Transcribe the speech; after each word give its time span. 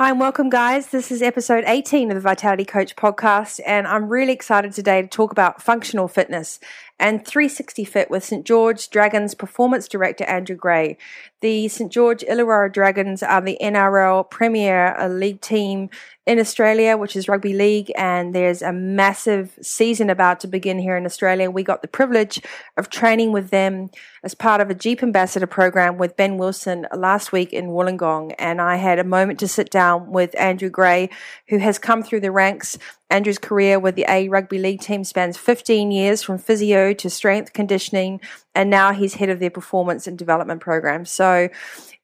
Hi, 0.00 0.08
and 0.08 0.18
welcome, 0.18 0.48
guys. 0.48 0.86
This 0.86 1.12
is 1.12 1.20
episode 1.20 1.62
18 1.66 2.10
of 2.10 2.14
the 2.14 2.22
Vitality 2.22 2.64
Coach 2.64 2.96
podcast, 2.96 3.60
and 3.66 3.86
I'm 3.86 4.08
really 4.08 4.32
excited 4.32 4.72
today 4.72 5.02
to 5.02 5.08
talk 5.08 5.30
about 5.30 5.60
functional 5.60 6.08
fitness 6.08 6.58
and 7.00 7.26
360 7.26 7.84
Fit 7.84 8.10
with 8.10 8.22
St. 8.22 8.44
George 8.44 8.90
Dragons 8.90 9.34
Performance 9.34 9.88
Director 9.88 10.24
Andrew 10.24 10.54
Gray. 10.54 10.98
The 11.40 11.68
St. 11.68 11.90
George 11.90 12.22
Illawarra 12.22 12.70
Dragons 12.70 13.22
are 13.22 13.40
the 13.40 13.56
NRL 13.62 14.28
Premier 14.28 14.94
League 15.08 15.40
team 15.40 15.88
in 16.26 16.38
Australia, 16.38 16.98
which 16.98 17.16
is 17.16 17.28
rugby 17.28 17.54
league, 17.54 17.90
and 17.96 18.34
there's 18.34 18.60
a 18.60 18.72
massive 18.72 19.58
season 19.62 20.10
about 20.10 20.38
to 20.40 20.46
begin 20.46 20.78
here 20.78 20.98
in 20.98 21.06
Australia. 21.06 21.50
We 21.50 21.62
got 21.62 21.80
the 21.80 21.88
privilege 21.88 22.42
of 22.76 22.90
training 22.90 23.32
with 23.32 23.48
them 23.48 23.88
as 24.22 24.34
part 24.34 24.60
of 24.60 24.68
a 24.68 24.74
Jeep 24.74 25.02
Ambassador 25.02 25.46
program 25.46 25.96
with 25.96 26.18
Ben 26.18 26.36
Wilson 26.36 26.86
last 26.94 27.32
week 27.32 27.54
in 27.54 27.70
Wollongong, 27.70 28.34
and 28.38 28.60
I 28.60 28.76
had 28.76 28.98
a 28.98 29.04
moment 29.04 29.40
to 29.40 29.48
sit 29.48 29.70
down 29.70 30.12
with 30.12 30.38
Andrew 30.38 30.68
Gray, 30.68 31.08
who 31.48 31.56
has 31.56 31.78
come 31.78 32.02
through 32.02 32.20
the 32.20 32.30
ranks 32.30 32.76
Andrew's 33.10 33.38
career 33.38 33.78
with 33.80 33.96
the 33.96 34.06
A 34.08 34.28
Rugby 34.28 34.58
League 34.58 34.80
team 34.80 35.02
spans 35.02 35.36
15 35.36 35.90
years 35.90 36.22
from 36.22 36.38
physio 36.38 36.89
to 36.94 37.10
strength 37.10 37.52
conditioning, 37.52 38.20
and 38.54 38.70
now 38.70 38.92
he's 38.92 39.14
head 39.14 39.28
of 39.28 39.40
their 39.40 39.50
performance 39.50 40.06
and 40.06 40.18
development 40.18 40.60
program. 40.60 41.04
So, 41.04 41.48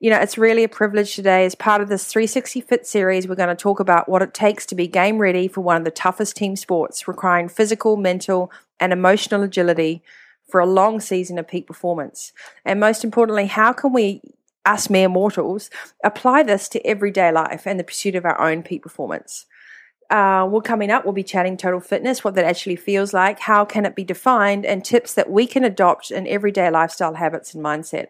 you 0.00 0.10
know, 0.10 0.18
it's 0.18 0.38
really 0.38 0.64
a 0.64 0.68
privilege 0.68 1.14
today. 1.14 1.44
As 1.44 1.54
part 1.54 1.80
of 1.80 1.88
this 1.88 2.06
360 2.06 2.60
Fit 2.60 2.86
series, 2.86 3.26
we're 3.26 3.34
going 3.34 3.48
to 3.48 3.54
talk 3.54 3.80
about 3.80 4.08
what 4.08 4.22
it 4.22 4.34
takes 4.34 4.66
to 4.66 4.74
be 4.74 4.86
game 4.86 5.18
ready 5.18 5.48
for 5.48 5.60
one 5.60 5.76
of 5.76 5.84
the 5.84 5.90
toughest 5.90 6.36
team 6.36 6.56
sports, 6.56 7.08
requiring 7.08 7.48
physical, 7.48 7.96
mental, 7.96 8.50
and 8.78 8.92
emotional 8.92 9.42
agility 9.42 10.02
for 10.48 10.60
a 10.60 10.66
long 10.66 11.00
season 11.00 11.38
of 11.38 11.48
peak 11.48 11.66
performance. 11.66 12.32
And 12.64 12.78
most 12.78 13.04
importantly, 13.04 13.46
how 13.46 13.72
can 13.72 13.92
we 13.92 14.20
us 14.64 14.90
mere 14.90 15.08
mortals 15.08 15.70
apply 16.04 16.42
this 16.42 16.68
to 16.68 16.84
everyday 16.86 17.30
life 17.30 17.66
and 17.66 17.78
the 17.78 17.84
pursuit 17.84 18.14
of 18.14 18.24
our 18.24 18.40
own 18.40 18.62
peak 18.62 18.82
performance? 18.82 19.46
Uh, 20.10 20.46
well, 20.48 20.60
coming 20.60 20.90
up, 20.90 21.04
we'll 21.04 21.12
be 21.12 21.22
chatting 21.22 21.56
total 21.56 21.80
fitness, 21.80 22.22
what 22.22 22.34
that 22.34 22.44
actually 22.44 22.76
feels 22.76 23.12
like, 23.12 23.40
how 23.40 23.64
can 23.64 23.84
it 23.84 23.96
be 23.96 24.04
defined, 24.04 24.64
and 24.64 24.84
tips 24.84 25.14
that 25.14 25.30
we 25.30 25.46
can 25.46 25.64
adopt 25.64 26.10
in 26.10 26.26
everyday 26.26 26.70
lifestyle 26.70 27.14
habits 27.14 27.54
and 27.54 27.64
mindset. 27.64 28.08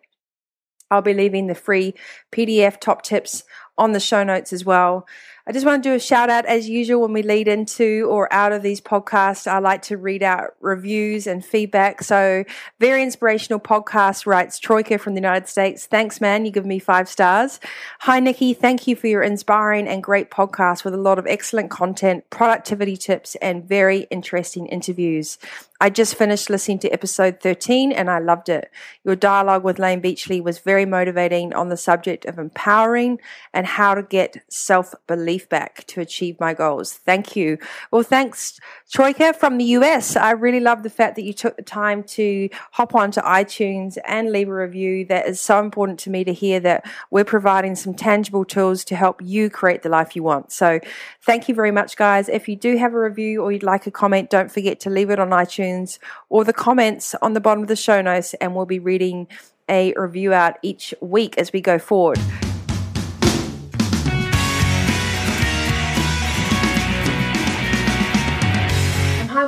I'll 0.91 1.02
be 1.02 1.14
leaving 1.14 1.47
the 1.47 1.55
free 1.55 1.94
PDF 2.33 2.80
top 2.80 3.02
tips 3.02 3.44
on 3.78 3.92
the 3.92 4.00
show 4.00 4.22
notes 4.22 4.52
as 4.52 4.64
well. 4.64 5.06
I 5.48 5.52
just 5.52 5.64
want 5.64 5.80
to 5.84 5.89
do 5.89 5.94
a 5.94 6.00
shout 6.00 6.28
out 6.28 6.44
as 6.47 6.69
usual 6.69 7.02
when 7.02 7.12
we 7.12 7.22
lead 7.22 7.47
into 7.47 8.08
or 8.11 8.33
out 8.33 8.50
of 8.50 8.62
these 8.62 8.80
podcasts. 8.80 9.47
I 9.47 9.61
like 9.61 9.83
to 9.83 9.97
read 9.97 10.25
out 10.25 10.56
reviews 10.61 11.28
and 11.28 11.44
feedback. 11.44 12.02
So, 12.02 12.44
very 12.80 13.05
inspirational 13.05 13.61
podcast 13.61 14.27
writes 14.27 14.58
Troika 14.58 14.98
from 14.98 15.14
the 15.14 15.20
United 15.20 15.47
States. 15.47 15.86
Thanks, 15.86 16.20
man. 16.20 16.47
You 16.47 16.50
give 16.50 16.67
me 16.67 16.80
five 16.80 17.08
stars. 17.08 17.61
Hi, 18.00 18.19
Nikki. 18.19 18.55
Thank 18.55 18.89
you 18.89 18.97
for 18.97 19.06
your 19.06 19.22
inspiring 19.22 19.86
and 19.86 20.02
great 20.02 20.33
podcast 20.33 20.84
with 20.84 20.94
a 20.94 21.00
lot 21.00 21.17
of 21.17 21.28
excellent 21.28 21.70
content, 21.70 22.28
productivity 22.28 22.97
tips, 22.97 23.36
and 23.36 23.69
very 23.69 24.08
interesting 24.11 24.67
interviews. 24.67 25.39
I 25.79 25.91
just 25.91 26.15
finished 26.15 26.48
listening 26.48 26.79
to 26.81 26.91
episode 26.91 27.41
13 27.41 27.92
and 27.92 28.09
I 28.09 28.19
loved 28.19 28.48
it. 28.48 28.70
Your 29.05 29.14
dialogue 29.14 29.63
with 29.63 29.79
Layne 29.79 30.01
Beachley 30.01 30.41
was 30.41 30.59
very 30.59 30.87
motivating 30.87 31.53
on 31.53 31.69
the 31.69 31.77
subject 31.77 32.25
of 32.25 32.39
empowering 32.39 33.20
and 33.53 33.67
how 33.67 33.95
to 33.95 34.03
get 34.03 34.42
self 34.48 34.95
belief 35.07 35.48
back 35.51 35.85
to 35.89 36.01
achieve 36.01 36.41
my 36.41 36.55
goals. 36.55 36.95
Thank 36.95 37.36
you. 37.36 37.59
Well, 37.91 38.03
thanks, 38.03 38.59
Troika 38.91 39.35
from 39.35 39.59
the 39.59 39.65
US. 39.65 40.17
I 40.17 40.31
really 40.31 40.61
love 40.61 40.83
the 40.83 40.91
fact 40.91 41.15
that 41.17 41.25
you 41.25 41.35
took 41.35 41.57
the 41.57 41.63
time 41.63 42.03
to 42.05 42.48
hop 42.73 42.95
onto 42.95 43.20
iTunes 43.20 43.98
and 44.07 44.33
leave 44.33 44.48
a 44.48 44.55
review. 44.55 45.05
That 45.05 45.29
is 45.29 45.42
so 45.42 45.61
important 45.61 45.98
to 46.01 46.11
me 46.11 46.25
to 46.25 46.33
hear 46.33 46.59
that 46.61 46.86
we're 47.11 47.25
providing 47.25 47.75
some 47.75 47.92
tangible 47.92 48.47
tools 48.47 48.83
to 48.85 48.97
help 48.97 49.20
you 49.23 49.51
create 49.51 49.83
the 49.83 49.91
life 49.91 50.17
you 50.17 50.23
want. 50.23 50.53
So 50.53 50.81
thank 51.20 51.51
you 51.51 51.55
very 51.55 51.70
much, 51.70 51.97
guys. 51.97 52.31
If 52.31 52.48
you 52.48 52.57
do 52.57 52.79
have 52.79 52.95
a 52.95 52.98
review 52.98 53.42
or 53.42 53.53
you'd 53.53 53.63
like 53.63 53.86
a 53.86 53.91
comment, 53.91 54.31
don't 54.31 54.51
forget 54.51 54.81
to 54.81 54.91
leave 54.91 55.11
it 55.11 55.19
on 55.19 55.31
iTunes 55.31 55.66
iTunes 55.67 55.99
or 56.29 56.45
the 56.45 56.53
comments 56.53 57.15
on 57.23 57.33
the 57.33 57.41
bottom 57.41 57.63
of 57.63 57.69
the 57.69 57.77
show 57.77 58.01
notes, 58.01 58.35
and 58.35 58.55
we'll 58.55 58.67
be 58.67 58.79
reading 58.79 59.29
a 59.69 59.93
review 59.97 60.33
out 60.33 60.59
each 60.63 60.95
week 61.01 61.37
as 61.39 61.53
we 61.53 61.61
go 61.61 61.79
forward. 61.79 62.19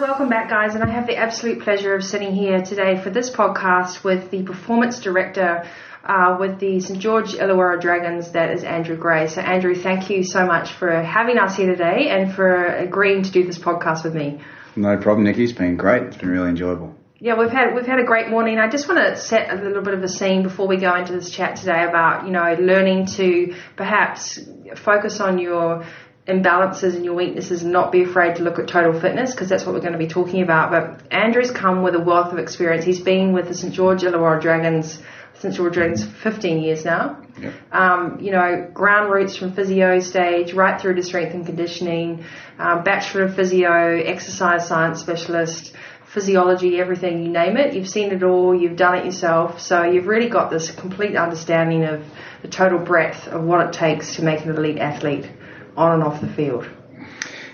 Welcome 0.00 0.30
back, 0.30 0.50
guys. 0.50 0.74
And 0.74 0.82
I 0.84 0.90
have 0.90 1.06
the 1.06 1.16
absolute 1.16 1.62
pleasure 1.62 1.94
of 1.94 2.04
sitting 2.04 2.34
here 2.34 2.60
today 2.60 3.00
for 3.00 3.08
this 3.08 3.30
podcast 3.30 4.02
with 4.02 4.30
the 4.30 4.42
performance 4.42 5.00
director 5.00 5.64
uh, 6.04 6.36
with 6.38 6.58
the 6.58 6.80
St 6.80 6.98
George 6.98 7.32
Illawarra 7.34 7.80
Dragons, 7.80 8.32
that 8.32 8.50
is 8.50 8.64
Andrew 8.64 8.96
Gray. 8.96 9.28
So, 9.28 9.40
Andrew, 9.40 9.74
thank 9.74 10.10
you 10.10 10.24
so 10.24 10.44
much 10.44 10.72
for 10.72 10.90
having 10.90 11.38
us 11.38 11.56
here 11.56 11.68
today 11.68 12.08
and 12.10 12.34
for 12.34 12.66
agreeing 12.66 13.22
to 13.22 13.30
do 13.30 13.44
this 13.44 13.58
podcast 13.58 14.04
with 14.04 14.14
me. 14.14 14.40
No 14.78 14.96
problem, 14.96 15.24
Nikki. 15.24 15.42
It's 15.42 15.52
been 15.52 15.76
great. 15.76 16.04
It's 16.04 16.16
been 16.18 16.28
really 16.28 16.50
enjoyable. 16.50 16.94
Yeah, 17.18 17.36
we've 17.36 17.50
had 17.50 17.74
we've 17.74 17.86
had 17.86 17.98
a 17.98 18.04
great 18.04 18.28
morning. 18.28 18.60
I 18.60 18.68
just 18.68 18.88
want 18.88 19.00
to 19.00 19.16
set 19.16 19.50
a 19.52 19.56
little 19.56 19.82
bit 19.82 19.92
of 19.92 20.04
a 20.04 20.08
scene 20.08 20.44
before 20.44 20.68
we 20.68 20.76
go 20.76 20.94
into 20.94 21.12
this 21.14 21.30
chat 21.30 21.56
today 21.56 21.82
about 21.82 22.26
you 22.26 22.30
know 22.30 22.54
learning 22.60 23.06
to 23.16 23.56
perhaps 23.74 24.38
focus 24.76 25.18
on 25.18 25.38
your 25.38 25.84
imbalances 26.28 26.94
and 26.94 27.04
your 27.04 27.14
weaknesses 27.14 27.64
and 27.64 27.72
not 27.72 27.90
be 27.90 28.04
afraid 28.04 28.36
to 28.36 28.44
look 28.44 28.60
at 28.60 28.68
total 28.68 28.92
fitness 29.00 29.32
because 29.32 29.48
that's 29.48 29.64
what 29.64 29.74
we're 29.74 29.80
going 29.80 29.94
to 29.94 29.98
be 29.98 30.06
talking 30.06 30.42
about. 30.42 30.70
But 30.70 31.12
Andrew's 31.12 31.50
come 31.50 31.82
with 31.82 31.96
a 31.96 32.00
wealth 32.00 32.32
of 32.32 32.38
experience. 32.38 32.84
He's 32.84 33.00
been 33.00 33.32
with 33.32 33.48
the 33.48 33.54
St 33.54 33.74
George 33.74 34.02
Illawarra 34.02 34.40
Dragons 34.40 35.02
since 35.40 35.56
George 35.56 35.74
Dragons 35.74 36.04
15 36.04 36.60
years 36.60 36.84
now. 36.84 37.22
Yep. 37.40 37.54
Um, 37.72 38.18
you 38.20 38.32
know, 38.32 38.68
ground 38.72 39.10
roots 39.10 39.36
from 39.36 39.52
physio 39.52 40.00
stage 40.00 40.52
right 40.52 40.80
through 40.80 40.94
to 40.94 41.02
strength 41.02 41.34
and 41.34 41.46
conditioning, 41.46 42.24
um, 42.58 42.82
bachelor 42.82 43.24
of 43.24 43.36
physio, 43.36 44.00
exercise 44.00 44.66
science 44.66 45.00
specialist, 45.00 45.72
physiology, 46.06 46.80
everything 46.80 47.22
you 47.22 47.28
name 47.30 47.56
it. 47.56 47.74
You've 47.74 47.88
seen 47.88 48.10
it 48.12 48.22
all. 48.22 48.54
You've 48.54 48.76
done 48.76 48.96
it 48.96 49.04
yourself. 49.04 49.60
So 49.60 49.84
you've 49.84 50.06
really 50.06 50.28
got 50.28 50.50
this 50.50 50.70
complete 50.70 51.14
understanding 51.16 51.84
of 51.84 52.04
the 52.42 52.48
total 52.48 52.78
breadth 52.78 53.28
of 53.28 53.44
what 53.44 53.66
it 53.66 53.72
takes 53.72 54.16
to 54.16 54.22
make 54.22 54.44
an 54.44 54.50
elite 54.50 54.78
athlete 54.78 55.30
on 55.76 55.92
and 55.92 56.02
off 56.02 56.20
the 56.20 56.28
field. 56.28 56.68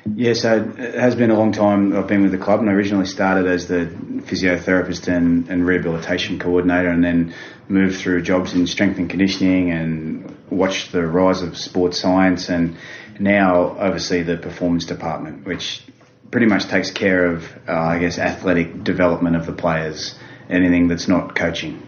Yeah, 0.07 0.35
so 0.35 0.75
it 0.77 0.95
has 0.95 1.15
been 1.15 1.31
a 1.31 1.39
long 1.39 1.53
time 1.53 1.97
I've 1.97 2.07
been 2.07 2.23
with 2.23 2.33
the 2.33 2.39
club, 2.39 2.61
and 2.61 2.69
I 2.69 2.75
originally 2.75 3.07
started 3.07 3.47
as 3.47 3.69
the 3.69 3.87
physiotherapist 3.87 5.09
and, 5.09 5.49
and 5.49 5.67
rehabilitation 5.67 6.39
coordinator, 6.39 6.91
and 6.91 7.03
then 7.03 7.35
moved 7.69 7.97
through 7.97 8.21
jobs 8.23 8.53
in 8.53 8.67
strength 8.67 8.99
and 8.99 9.09
conditioning 9.09 9.71
and 9.71 10.37
watched 10.51 10.93
the 10.93 11.07
rise 11.07 11.41
of 11.41 11.57
sports 11.57 11.99
science, 11.99 12.51
and 12.51 12.77
now 13.19 13.79
oversee 13.79 14.23
the 14.23 14.37
performance 14.37 14.85
department, 14.85 15.47
which 15.47 15.83
pretty 16.31 16.47
much 16.47 16.67
takes 16.67 16.91
care 16.91 17.27
of, 17.27 17.51
uh, 17.67 17.73
I 17.73 17.99
guess, 17.99 18.19
athletic 18.19 18.85
development 18.85 19.37
of 19.37 19.47
the 19.47 19.53
players, 19.53 20.15
anything 20.51 20.89
that's 20.89 21.09
not 21.09 21.35
coaching. 21.35 21.83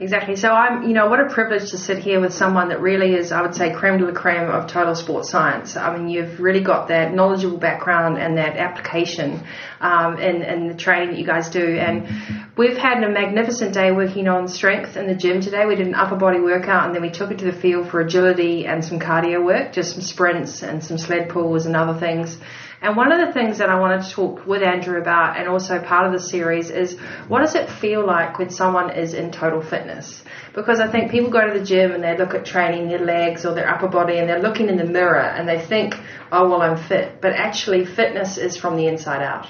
Exactly. 0.00 0.34
So 0.34 0.50
I'm, 0.50 0.82
you 0.82 0.92
know, 0.92 1.08
what 1.08 1.20
a 1.20 1.28
privilege 1.28 1.70
to 1.70 1.78
sit 1.78 1.98
here 1.98 2.20
with 2.20 2.34
someone 2.34 2.70
that 2.70 2.80
really 2.80 3.14
is, 3.14 3.30
I 3.30 3.42
would 3.42 3.54
say, 3.54 3.72
creme 3.72 3.98
de 3.98 4.04
la 4.04 4.12
creme 4.12 4.50
of 4.50 4.66
total 4.66 4.96
sports 4.96 5.30
science. 5.30 5.76
I 5.76 5.96
mean, 5.96 6.08
you've 6.08 6.40
really 6.40 6.62
got 6.62 6.88
that 6.88 7.14
knowledgeable 7.14 7.58
background 7.58 8.18
and 8.18 8.36
that 8.36 8.56
application 8.56 9.40
um, 9.80 10.18
in, 10.18 10.42
in 10.42 10.66
the 10.66 10.74
training 10.74 11.10
that 11.10 11.18
you 11.18 11.24
guys 11.24 11.48
do. 11.48 11.78
And 11.78 12.08
we've 12.56 12.76
had 12.76 13.04
a 13.04 13.08
magnificent 13.08 13.72
day 13.72 13.92
working 13.92 14.26
on 14.26 14.48
strength 14.48 14.96
in 14.96 15.06
the 15.06 15.14
gym 15.14 15.40
today. 15.40 15.64
We 15.64 15.76
did 15.76 15.86
an 15.86 15.94
upper 15.94 16.16
body 16.16 16.40
workout 16.40 16.86
and 16.86 16.94
then 16.94 17.02
we 17.02 17.10
took 17.10 17.30
it 17.30 17.38
to 17.38 17.44
the 17.44 17.52
field 17.52 17.88
for 17.88 18.00
agility 18.00 18.66
and 18.66 18.84
some 18.84 18.98
cardio 18.98 19.44
work, 19.44 19.72
just 19.72 19.92
some 19.92 20.02
sprints 20.02 20.64
and 20.64 20.82
some 20.82 20.98
sled 20.98 21.28
pulls 21.28 21.66
and 21.66 21.76
other 21.76 21.98
things. 22.00 22.36
And 22.84 22.98
one 22.98 23.12
of 23.12 23.26
the 23.26 23.32
things 23.32 23.56
that 23.58 23.70
I 23.70 23.80
wanted 23.80 24.02
to 24.02 24.10
talk 24.10 24.46
with 24.46 24.62
Andrew 24.62 25.00
about, 25.00 25.38
and 25.38 25.48
also 25.48 25.80
part 25.80 26.06
of 26.06 26.12
the 26.12 26.20
series, 26.20 26.68
is 26.68 26.98
what 27.28 27.40
does 27.40 27.54
it 27.54 27.70
feel 27.70 28.06
like 28.06 28.38
when 28.38 28.50
someone 28.50 28.90
is 28.90 29.14
in 29.14 29.32
total 29.32 29.62
fitness? 29.62 30.22
Because 30.52 30.80
I 30.80 30.92
think 30.92 31.10
people 31.10 31.30
go 31.30 31.50
to 31.50 31.58
the 31.58 31.64
gym 31.64 31.92
and 31.92 32.04
they 32.04 32.14
look 32.14 32.34
at 32.34 32.44
training 32.44 32.88
their 32.88 32.98
legs 32.98 33.46
or 33.46 33.54
their 33.54 33.70
upper 33.70 33.88
body 33.88 34.18
and 34.18 34.28
they're 34.28 34.42
looking 34.42 34.68
in 34.68 34.76
the 34.76 34.84
mirror 34.84 35.18
and 35.18 35.48
they 35.48 35.58
think, 35.58 35.94
oh, 36.30 36.46
well, 36.50 36.60
I'm 36.60 36.76
fit. 36.76 37.22
But 37.22 37.32
actually, 37.32 37.86
fitness 37.86 38.36
is 38.36 38.58
from 38.58 38.76
the 38.76 38.86
inside 38.86 39.22
out, 39.22 39.46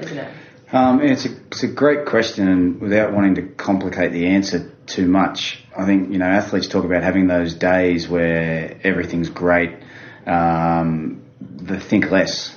isn't 0.00 0.18
it? 0.18 0.34
Um, 0.72 1.00
it's, 1.02 1.24
a, 1.24 1.36
it's 1.52 1.62
a 1.62 1.68
great 1.68 2.06
question, 2.06 2.48
and 2.48 2.80
without 2.80 3.12
wanting 3.12 3.36
to 3.36 3.42
complicate 3.42 4.10
the 4.10 4.26
answer 4.26 4.72
too 4.86 5.06
much, 5.06 5.62
I 5.76 5.84
think 5.84 6.10
you 6.10 6.18
know 6.18 6.24
athletes 6.24 6.66
talk 6.66 6.84
about 6.84 7.02
having 7.02 7.28
those 7.28 7.54
days 7.54 8.08
where 8.08 8.80
everything's 8.82 9.28
great, 9.28 9.76
um, 10.26 11.21
the 11.62 11.78
think 11.78 12.10
less 12.10 12.54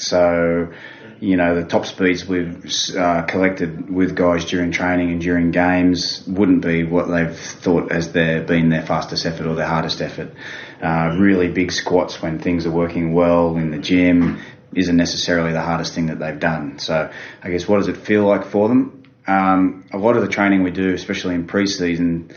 So, 0.00 0.72
you 1.20 1.36
know, 1.36 1.54
the 1.54 1.66
top 1.66 1.84
speeds 1.84 2.24
we've 2.24 2.64
uh, 2.96 3.22
collected 3.22 3.90
with 3.90 4.16
guys 4.16 4.44
during 4.46 4.72
training 4.72 5.10
and 5.10 5.20
during 5.20 5.50
games 5.50 6.24
wouldn't 6.26 6.62
be 6.62 6.84
what 6.84 7.08
they've 7.08 7.36
thought 7.36 7.92
as 7.92 8.12
their 8.12 8.42
been 8.42 8.70
their 8.70 8.82
fastest 8.82 9.26
effort 9.26 9.46
or 9.46 9.54
their 9.54 9.66
hardest 9.66 10.00
effort. 10.00 10.32
Uh, 10.82 11.16
really 11.18 11.48
big 11.48 11.70
squats 11.70 12.22
when 12.22 12.38
things 12.38 12.64
are 12.64 12.70
working 12.70 13.12
well 13.12 13.56
in 13.56 13.70
the 13.70 13.78
gym 13.78 14.40
isn't 14.74 14.96
necessarily 14.96 15.52
the 15.52 15.60
hardest 15.60 15.94
thing 15.94 16.06
that 16.06 16.18
they've 16.18 16.40
done. 16.40 16.78
So, 16.78 17.12
I 17.42 17.50
guess 17.50 17.68
what 17.68 17.78
does 17.78 17.88
it 17.88 17.98
feel 17.98 18.24
like 18.24 18.46
for 18.46 18.68
them? 18.68 19.02
Um, 19.26 19.86
a 19.92 19.98
lot 19.98 20.16
of 20.16 20.22
the 20.22 20.28
training 20.28 20.62
we 20.62 20.70
do, 20.70 20.94
especially 20.94 21.34
in 21.34 21.46
pre-season, 21.46 22.32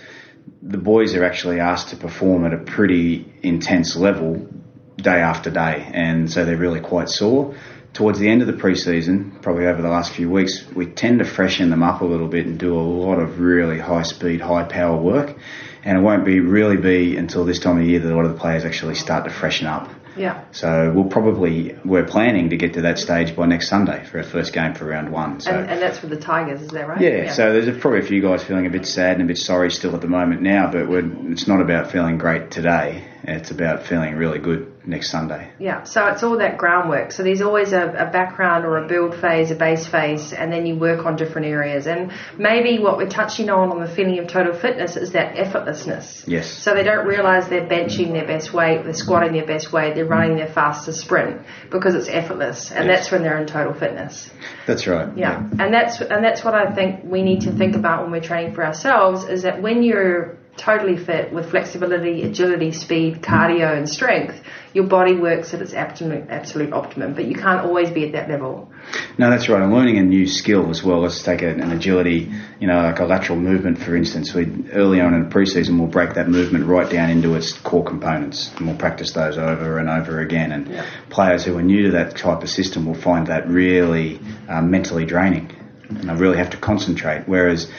the 0.62 0.78
boys 0.78 1.16
are 1.16 1.24
actually 1.24 1.62
asked 1.62 1.90
to 1.90 1.96
perform 1.96 2.46
at 2.46 2.54
a 2.54 2.58
pretty 2.58 3.32
intense 3.42 3.96
level 3.96 4.50
day 4.98 5.20
after 5.20 5.50
day, 5.50 5.90
and 5.94 6.32
so 6.32 6.46
they're 6.46 6.58
really 6.58 6.80
quite 6.80 7.10
sore. 7.10 7.56
Towards 7.94 8.18
the 8.18 8.28
end 8.28 8.42
of 8.42 8.48
the 8.48 8.54
preseason, 8.54 9.40
probably 9.44 9.68
over 9.68 9.82
the 9.82 9.90
last 9.90 10.14
few 10.14 10.30
weeks, 10.30 10.66
we 10.76 10.88
tend 10.88 11.20
to 11.20 11.26
freshen 11.26 11.70
them 11.70 11.84
up 11.84 12.02
a 12.02 12.06
little 12.06 12.28
bit 12.28 12.48
and 12.48 12.58
do 12.58 12.74
a 12.74 12.82
lot 12.82 13.20
of 13.20 13.40
really 13.40 13.78
high 13.78 14.02
speed, 14.02 14.42
high 14.42 14.64
power 14.64 15.00
work. 15.00 15.38
And 15.84 15.98
it 15.98 16.02
won't 16.02 16.26
be 16.26 16.40
really 16.40 16.78
be 16.78 17.18
until 17.18 17.46
this 17.46 17.60
time 17.60 17.78
of 17.78 17.86
year 17.86 18.00
that 18.00 18.12
a 18.12 18.16
lot 18.16 18.26
of 18.26 18.34
the 18.34 18.40
players 18.40 18.66
actually 18.66 18.96
start 18.96 19.26
to 19.26 19.30
freshen 19.30 19.68
up. 19.68 19.92
Yeah. 20.16 20.44
So 20.52 20.92
we'll 20.94 21.10
probably 21.10 21.78
we're 21.84 22.06
planning 22.06 22.50
to 22.50 22.58
get 22.58 22.74
to 22.74 22.82
that 22.82 23.00
stage 23.00 23.36
by 23.36 23.46
next 23.46 23.68
Sunday 23.68 24.04
for 24.06 24.18
our 24.18 24.24
first 24.24 24.54
game 24.54 24.74
for 24.74 24.86
round 24.86 25.12
one. 25.12 25.40
So 25.40 25.52
and, 25.52 25.70
and 25.70 25.82
that's 25.82 26.00
for 26.00 26.08
the 26.08 26.18
Tigers, 26.18 26.62
is 26.62 26.70
that 26.70 26.88
right? 26.88 27.02
yeah, 27.02 27.32
so 27.32 27.52
there's 27.54 27.78
probably 27.80 28.00
a 28.00 28.04
few 28.04 28.22
guys 28.22 28.44
feeling 28.44 28.66
a 28.66 28.70
bit 28.70 28.86
sad 28.86 29.14
and 29.14 29.24
a 29.24 29.26
bit 29.26 29.38
sorry 29.38 29.72
still 29.72 29.96
at 29.96 30.02
the 30.02 30.08
moment 30.08 30.42
now, 30.42 30.72
but 30.72 30.88
we're, 30.88 31.32
it's 31.32 31.48
not 31.48 31.62
about 31.62 31.92
feeling 31.92 32.18
great 32.18 32.52
today. 32.52 33.04
It's 33.26 33.52
about 33.52 33.86
feeling 33.86 34.16
really 34.16 34.40
good 34.40 34.74
next 34.86 35.10
Sunday. 35.10 35.50
Yeah, 35.58 35.84
so 35.84 36.08
it's 36.08 36.24
all 36.24 36.38
that 36.40 36.58
groundwork. 36.58 37.14
So 37.14 37.24
there's 37.24 37.42
always 37.42 37.72
a, 37.72 37.88
a, 37.88 38.12
background 38.12 38.66
or 38.66 38.78
a 38.78 38.88
build 38.88 39.16
phase, 39.16 39.50
a 39.50 39.56
base 39.56 39.88
phase, 39.88 40.34
and 40.34 40.52
then 40.52 40.66
you 40.66 40.76
work 40.76 41.06
on 41.06 41.16
different 41.16 41.48
areas. 41.48 41.88
And 41.88 42.12
maybe 42.38 42.80
what 42.80 42.98
we're 42.98 43.10
touching 43.10 43.50
on 43.50 43.72
on 43.72 43.80
the 43.80 43.88
feeling 43.88 44.20
of 44.20 44.28
total 44.28 44.54
fitness 44.54 44.98
is 44.98 45.14
that 45.14 45.36
effortlessness. 45.36 46.28
Yes. 46.28 46.50
So 46.50 46.74
they 46.74 46.84
don't 46.84 47.08
realise 47.08 47.48
they're 47.48 47.68
benching 47.68 48.12
their 48.12 48.28
best 48.28 48.54
weight, 48.54 48.84
they're 48.84 48.94
squatting 48.94 49.32
their 49.32 49.46
best 49.46 49.72
weight, 49.72 49.96
they're 49.96 50.06
running 50.06 50.36
their 50.36 50.52
fastest 50.52 51.00
sprint 51.00 51.42
because 51.72 51.96
it's 51.96 52.10
effortless, 52.10 52.72
and 52.72 52.88
Yes. 52.88 53.00
that's 53.00 53.12
when 53.12 53.24
they're 53.24 53.40
in 53.40 53.48
total 53.48 53.74
fitness. 53.74 54.32
That's 54.68 54.86
right. 54.86 55.08
Yeah, 55.16 55.38
and 55.60 55.74
that's 55.74 56.02
and 56.02 56.24
that's 56.24 56.44
what 56.44 56.56
I 56.56 56.74
think 56.74 57.06
we 57.06 57.24
need 57.24 57.42
to 57.42 57.52
think 57.52 57.76
about 57.76 58.04
when 58.04 58.12
we're 58.12 58.22
training 58.22 58.54
for 58.54 58.66
ourselves 58.66 59.24
is 59.24 59.44
that 59.44 59.62
when 59.62 59.82
you're 59.82 60.38
totally 60.58 60.98
fit 60.98 61.34
with 61.34 61.50
flexibility, 61.50 62.24
agility, 62.24 62.72
speed, 62.72 63.22
cardio, 63.22 63.76
and 63.76 63.90
strength, 63.90 64.40
your 64.74 64.86
body 64.86 65.16
works 65.16 65.54
at 65.54 65.62
its 65.62 65.74
absolute 65.74 66.30
absolute 66.30 66.74
optimum. 66.74 67.14
But 67.14 67.26
you 67.26 67.36
can't 67.36 67.62
always 67.66 67.90
be 67.90 68.06
at 68.06 68.12
that 68.14 68.30
level. 68.30 68.72
No, 69.18 69.30
that's 69.30 69.50
right. 69.50 69.62
I'm 69.62 69.74
learning 69.74 69.98
a 69.98 70.04
new 70.04 70.28
skill 70.28 70.70
as 70.70 70.84
well. 70.84 71.02
Let's 71.02 71.24
take 71.24 71.42
an 71.42 71.72
agility, 71.72 72.32
you 72.60 72.68
know, 72.68 72.82
like 72.82 73.00
a 73.00 73.06
lateral 73.06 73.40
movement, 73.40 73.80
for 73.80 73.96
instance. 73.96 74.34
We 74.34 74.46
early 74.74 75.00
on 75.02 75.14
in 75.14 75.28
the 75.28 75.34
preseason, 75.34 75.80
we'll 75.80 75.88
break 75.88 76.14
that 76.16 76.30
movement 76.30 76.66
right 76.66 76.90
down 76.90 77.10
into 77.10 77.36
its 77.36 77.54
core 77.54 77.84
components, 77.84 78.52
and 78.58 78.68
we'll 78.68 78.78
practice 78.78 79.14
those 79.14 79.38
over 79.38 79.80
and 79.80 79.90
over 79.90 80.20
again. 80.20 80.52
And 80.52 80.68
Yeah. 80.68 80.86
players 81.10 81.46
who 81.46 81.58
are 81.58 81.64
new 81.64 81.84
to 81.84 81.92
that 81.92 82.16
type 82.18 82.44
of 82.44 82.50
system 82.50 82.86
will 82.86 82.94
find 82.94 83.28
that 83.28 83.48
really 83.48 84.20
um, 84.50 84.70
mentally 84.72 85.06
draining, 85.06 85.50
and 85.98 86.12
I 86.12 86.16
really 86.16 86.38
have 86.38 86.50
to 86.52 86.58
concentrate. 86.58 87.24
Whereas 87.28 87.70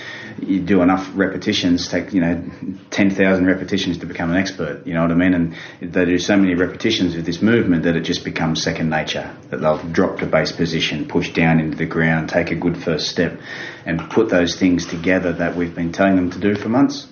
you 0.41 0.61
do 0.61 0.83
enough 0.83 1.09
repetitions, 1.15 1.89
take 1.89 2.13
you 2.13 2.21
know 2.21 2.43
ten 2.91 3.11
thousand 3.11 3.47
repetitions 3.47 3.99
to 3.99 4.07
become 4.07 4.31
an 4.31 4.37
expert. 4.37 4.87
You 4.87 4.95
know 4.95 5.03
what 5.03 5.11
I 5.13 5.15
mean? 5.15 5.35
And 5.35 5.55
they 5.81 6.05
do 6.05 6.19
so 6.19 6.37
many 6.37 6.55
repetitions 6.55 7.15
of 7.15 7.25
this 7.25 7.41
movement 7.41 7.85
that 7.85 7.97
it 7.97 8.03
just 8.03 8.25
becomes 8.25 8.63
second 8.63 8.91
nature. 8.91 9.35
That 9.51 9.61
they'll 9.61 9.79
drop 9.79 10.19
to 10.19 10.27
base 10.27 10.53
position, 10.53 11.07
push 11.07 11.33
down 11.33 11.61
into 11.61 11.77
the 11.77 11.87
ground, 11.87 12.29
take 12.29 12.51
a 12.51 12.57
good 12.57 12.77
first 12.77 13.09
step, 13.09 13.39
and 13.87 14.11
put 14.11 14.29
those 14.29 14.57
things 14.57 14.87
together 14.87 15.33
that 15.35 15.57
we've 15.57 15.75
been 15.75 15.93
telling 15.93 16.17
them 16.17 16.31
to 16.33 16.39
do 16.41 16.55
for 16.55 16.69
months. 16.69 17.07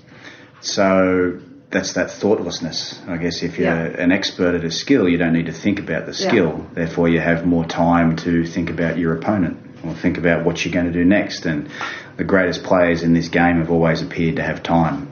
So 0.61 1.41
that's 1.71 1.95
that 1.95 2.11
thoughtlessness. 2.11 3.01
I 3.09 3.17
guess 3.17 3.43
if 3.43 3.59
you're 3.59 3.69
Yeah. 3.69 4.03
an 4.03 4.13
expert 4.13 4.55
at 4.55 4.65
a 4.65 4.71
skill, 4.71 5.09
you 5.09 5.17
don't 5.17 5.33
need 5.33 5.47
to 5.47 5.53
think 5.53 5.79
about 5.79 6.07
the 6.07 6.13
Yeah. 6.13 6.29
skill. 6.29 6.67
Therefore, 6.75 7.09
you 7.09 7.21
have 7.21 7.47
more 7.47 7.65
time 7.65 8.17
to 8.17 8.45
think 8.45 8.69
about 8.69 8.99
your 8.99 9.15
opponent 9.15 9.59
or 9.85 9.95
think 9.95 10.19
about 10.19 10.45
what 10.45 10.65
you're 10.65 10.73
going 10.73 10.87
to 10.87 10.93
do 10.93 11.05
next. 11.05 11.47
And 11.47 11.71
the 12.17 12.25
greatest 12.25 12.63
players 12.63 13.03
in 13.03 13.15
this 13.15 13.29
game 13.29 13.59
have 13.59 13.71
always 13.71 14.03
appeared 14.03 14.37
to 14.37 14.43
have 14.43 14.63
time 14.63 15.09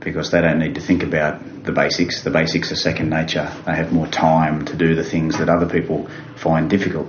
because 0.00 0.30
they 0.30 0.40
don't 0.40 0.58
need 0.58 0.74
to 0.74 0.80
think 0.80 1.02
about 1.02 1.64
the 1.64 1.72
basics. 1.72 2.22
The 2.22 2.30
basics 2.30 2.72
are 2.72 2.76
second 2.76 3.10
nature. 3.10 3.50
They 3.66 3.76
have 3.76 3.92
more 3.92 4.08
time 4.08 4.64
to 4.66 4.76
do 4.76 4.94
the 4.94 5.04
things 5.04 5.38
that 5.38 5.48
other 5.48 5.68
people 5.68 6.08
find 6.36 6.68
difficult. 6.68 7.08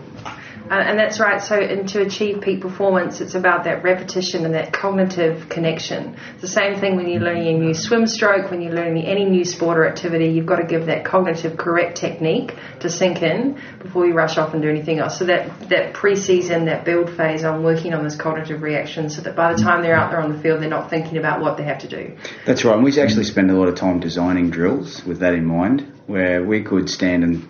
And, 0.73 0.89
and 0.89 0.99
that's 0.99 1.19
right. 1.19 1.39
So, 1.39 1.55
and 1.55 1.87
to 1.89 2.01
achieve 2.01 2.41
peak 2.41 2.61
performance, 2.61 3.21
it's 3.21 3.35
about 3.35 3.65
that 3.65 3.83
repetition 3.83 4.43
and 4.43 4.55
that 4.55 4.73
cognitive 4.73 5.47
connection. 5.47 6.17
It's 6.33 6.41
the 6.41 6.47
same 6.47 6.79
thing 6.79 6.95
when 6.95 7.07
you're 7.07 7.21
learning 7.21 7.47
a 7.47 7.59
new 7.59 7.73
swim 7.75 8.07
stroke, 8.07 8.49
when 8.49 8.59
you're 8.59 8.73
learning 8.73 9.05
any 9.05 9.25
new 9.25 9.45
sport 9.45 9.77
or 9.77 9.87
activity, 9.87 10.29
you've 10.29 10.47
got 10.47 10.55
to 10.55 10.65
give 10.65 10.87
that 10.87 11.05
cognitive 11.05 11.57
correct 11.57 11.97
technique 11.97 12.55
to 12.79 12.89
sink 12.89 13.21
in 13.21 13.61
before 13.83 14.07
you 14.07 14.13
rush 14.13 14.39
off 14.39 14.53
and 14.53 14.63
do 14.63 14.69
anything 14.69 14.97
else. 14.97 15.19
So 15.19 15.25
that, 15.25 15.69
that 15.69 15.93
pre-season, 15.93 16.65
that 16.65 16.85
build 16.85 17.15
phase, 17.15 17.43
I'm 17.43 17.61
working 17.61 17.93
on 17.93 18.03
this 18.03 18.15
cognitive 18.15 18.63
reaction 18.63 19.11
so 19.11 19.21
that 19.21 19.35
by 19.35 19.53
the 19.53 19.61
time 19.61 19.83
they're 19.83 19.95
out 19.95 20.09
there 20.09 20.21
on 20.21 20.35
the 20.35 20.41
field, 20.41 20.59
they're 20.59 20.69
not 20.69 20.89
thinking 20.89 21.17
about 21.17 21.39
what 21.39 21.55
they 21.57 21.63
have 21.65 21.79
to 21.79 21.87
do. 21.87 22.17
That's 22.47 22.65
right. 22.65 22.73
And 22.73 22.83
we 22.83 22.99
actually 22.99 23.25
spend 23.25 23.51
a 23.51 23.53
lot 23.53 23.67
of 23.67 23.75
time 23.75 23.99
designing 23.99 24.49
drills 24.49 25.05
with 25.05 25.19
that 25.19 25.33
in 25.35 25.45
mind, 25.45 25.81
where 26.07 26.43
we 26.43 26.63
could 26.63 26.89
stand 26.89 27.23
and, 27.23 27.47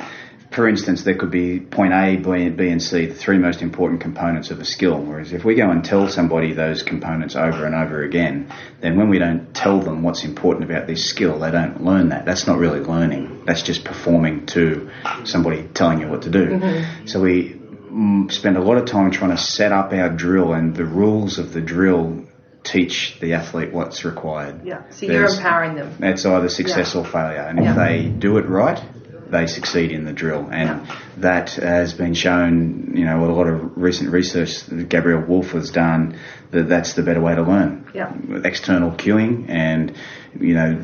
for 0.53 0.67
instance, 0.67 1.03
there 1.03 1.15
could 1.15 1.31
be 1.31 1.59
point 1.59 1.93
A, 1.93 2.15
B, 2.15 2.49
B 2.49 2.69
and 2.69 2.81
C, 2.81 3.07
the 3.07 3.13
three 3.13 3.37
most 3.37 3.61
important 3.61 4.01
components 4.01 4.51
of 4.51 4.59
a 4.59 4.65
skill. 4.65 4.99
Whereas 4.99 5.33
if 5.33 5.43
we 5.43 5.55
go 5.55 5.69
and 5.69 5.83
tell 5.83 6.07
somebody 6.07 6.53
those 6.53 6.83
components 6.83 7.35
over 7.35 7.65
and 7.65 7.73
over 7.73 8.03
again, 8.03 8.53
then 8.81 8.97
when 8.97 9.09
we 9.09 9.19
don't 9.19 9.53
tell 9.53 9.79
them 9.79 10.03
what's 10.03 10.23
important 10.23 10.69
about 10.69 10.87
this 10.87 11.05
skill, 11.05 11.39
they 11.39 11.51
don't 11.51 11.83
learn 11.83 12.09
that. 12.09 12.25
That's 12.25 12.45
not 12.47 12.57
really 12.57 12.79
learning. 12.79 13.43
That's 13.45 13.63
just 13.63 13.83
performing 13.83 14.45
to 14.47 14.89
somebody 15.23 15.67
telling 15.73 15.99
you 16.01 16.07
what 16.07 16.23
to 16.23 16.29
do. 16.29 16.85
So 17.05 17.21
we 17.21 17.53
mm, 17.53 18.31
spend 18.31 18.57
a 18.57 18.61
lot 18.61 18.77
of 18.77 18.85
time 18.85 19.11
trying 19.11 19.31
to 19.31 19.37
set 19.37 19.71
up 19.71 19.91
our 19.91 20.09
drill 20.09 20.53
and 20.53 20.75
the 20.75 20.85
rules 20.85 21.39
of 21.39 21.53
the 21.53 21.61
drill 21.61 22.25
teach 22.63 23.17
the 23.19 23.33
athlete 23.33 23.73
what's 23.73 24.05
required. 24.05 24.65
Yeah. 24.65 24.89
So 24.89 25.05
you're 25.05 25.25
empowering 25.25 25.75
them. 25.75 25.97
It's 26.01 26.25
either 26.25 26.47
success 26.47 26.93
Yeah. 26.95 27.01
or 27.01 27.05
failure. 27.05 27.41
And 27.41 27.59
if 27.59 27.75
they 27.75 28.07
do 28.07 28.37
it 28.37 28.47
right, 28.47 28.81
they 29.33 29.47
succeed 29.47 29.91
in 29.91 30.05
the 30.05 30.13
drill. 30.13 30.47
And 30.49 30.87
that 31.17 31.55
has 31.55 31.93
been 31.93 32.13
shown, 32.13 32.95
you 32.95 33.03
know, 33.03 33.19
with 33.19 33.29
a 33.29 33.33
lot 33.33 33.47
of 33.47 33.77
recent 33.77 34.11
research 34.11 34.61
that 34.67 34.87
Gabriele 34.87 35.25
Wulf 35.27 35.51
has 35.51 35.71
done, 35.71 36.17
that 36.51 36.69
that's 36.69 36.93
the 36.93 37.03
better 37.03 37.19
way 37.19 37.35
to 37.35 37.41
learn. 37.41 37.89
Yeah. 37.93 38.13
External 38.45 38.91
cueing 38.91 39.49
and, 39.49 39.95
you 40.39 40.53
know, 40.53 40.79